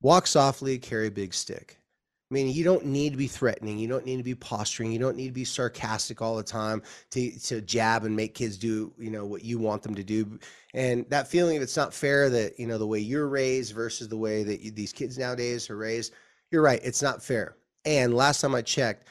walk 0.00 0.26
softly, 0.26 0.78
carry 0.78 1.08
a 1.08 1.10
big 1.10 1.34
stick. 1.34 1.78
I 2.30 2.34
mean, 2.34 2.48
you 2.48 2.64
don't 2.64 2.84
need 2.84 3.10
to 3.10 3.16
be 3.16 3.28
threatening. 3.28 3.78
You 3.78 3.86
don't 3.86 4.04
need 4.04 4.16
to 4.16 4.24
be 4.24 4.34
posturing. 4.34 4.90
You 4.90 4.98
don't 4.98 5.16
need 5.16 5.28
to 5.28 5.32
be 5.32 5.44
sarcastic 5.44 6.20
all 6.20 6.36
the 6.36 6.42
time 6.42 6.82
to, 7.12 7.38
to 7.40 7.60
jab 7.60 8.04
and 8.04 8.16
make 8.16 8.34
kids 8.34 8.56
do, 8.56 8.92
you 8.98 9.10
know, 9.10 9.24
what 9.24 9.44
you 9.44 9.60
want 9.60 9.82
them 9.82 9.94
to 9.94 10.02
do. 10.02 10.38
And 10.74 11.08
that 11.08 11.28
feeling 11.28 11.56
of 11.56 11.62
it's 11.62 11.76
not 11.76 11.94
fair 11.94 12.28
that, 12.30 12.58
you 12.58 12.66
know, 12.66 12.78
the 12.78 12.86
way 12.86 12.98
you're 12.98 13.28
raised 13.28 13.74
versus 13.74 14.08
the 14.08 14.16
way 14.16 14.42
that 14.42 14.60
you, 14.60 14.72
these 14.72 14.92
kids 14.92 15.16
nowadays 15.16 15.70
are 15.70 15.76
raised, 15.76 16.14
you're 16.50 16.62
right. 16.62 16.80
It's 16.82 17.02
not 17.02 17.22
fair. 17.22 17.56
And 17.84 18.12
last 18.12 18.40
time 18.40 18.56
I 18.56 18.62
checked, 18.62 19.06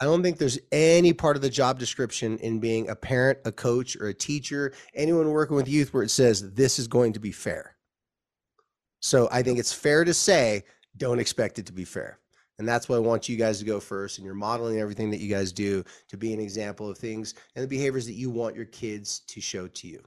I 0.00 0.04
don't 0.04 0.22
think 0.22 0.38
there's 0.38 0.58
any 0.70 1.12
part 1.12 1.36
of 1.36 1.42
the 1.42 1.50
job 1.50 1.78
description 1.78 2.38
in 2.38 2.60
being 2.60 2.88
a 2.88 2.94
parent, 2.94 3.38
a 3.44 3.50
coach, 3.50 3.96
or 3.96 4.08
a 4.08 4.14
teacher, 4.14 4.72
anyone 4.94 5.30
working 5.30 5.56
with 5.56 5.68
youth 5.68 5.92
where 5.92 6.04
it 6.04 6.10
says 6.10 6.52
this 6.52 6.78
is 6.78 6.86
going 6.86 7.14
to 7.14 7.20
be 7.20 7.32
fair. 7.32 7.76
So 9.00 9.28
I 9.32 9.42
think 9.42 9.58
it's 9.58 9.72
fair 9.72 10.04
to 10.04 10.14
say, 10.14 10.64
don't 10.96 11.18
expect 11.18 11.58
it 11.58 11.66
to 11.66 11.72
be 11.72 11.84
fair. 11.84 12.20
And 12.58 12.68
that's 12.68 12.88
why 12.88 12.96
I 12.96 13.00
want 13.00 13.28
you 13.28 13.36
guys 13.36 13.58
to 13.60 13.64
go 13.64 13.78
first. 13.80 14.18
And 14.18 14.24
you're 14.24 14.34
modeling 14.34 14.80
everything 14.80 15.10
that 15.10 15.20
you 15.20 15.32
guys 15.32 15.52
do 15.52 15.84
to 16.08 16.16
be 16.16 16.32
an 16.32 16.40
example 16.40 16.88
of 16.90 16.98
things 16.98 17.34
and 17.54 17.62
the 17.62 17.68
behaviors 17.68 18.06
that 18.06 18.14
you 18.14 18.30
want 18.30 18.56
your 18.56 18.64
kids 18.66 19.20
to 19.28 19.40
show 19.40 19.68
to 19.68 19.88
you. 19.88 20.02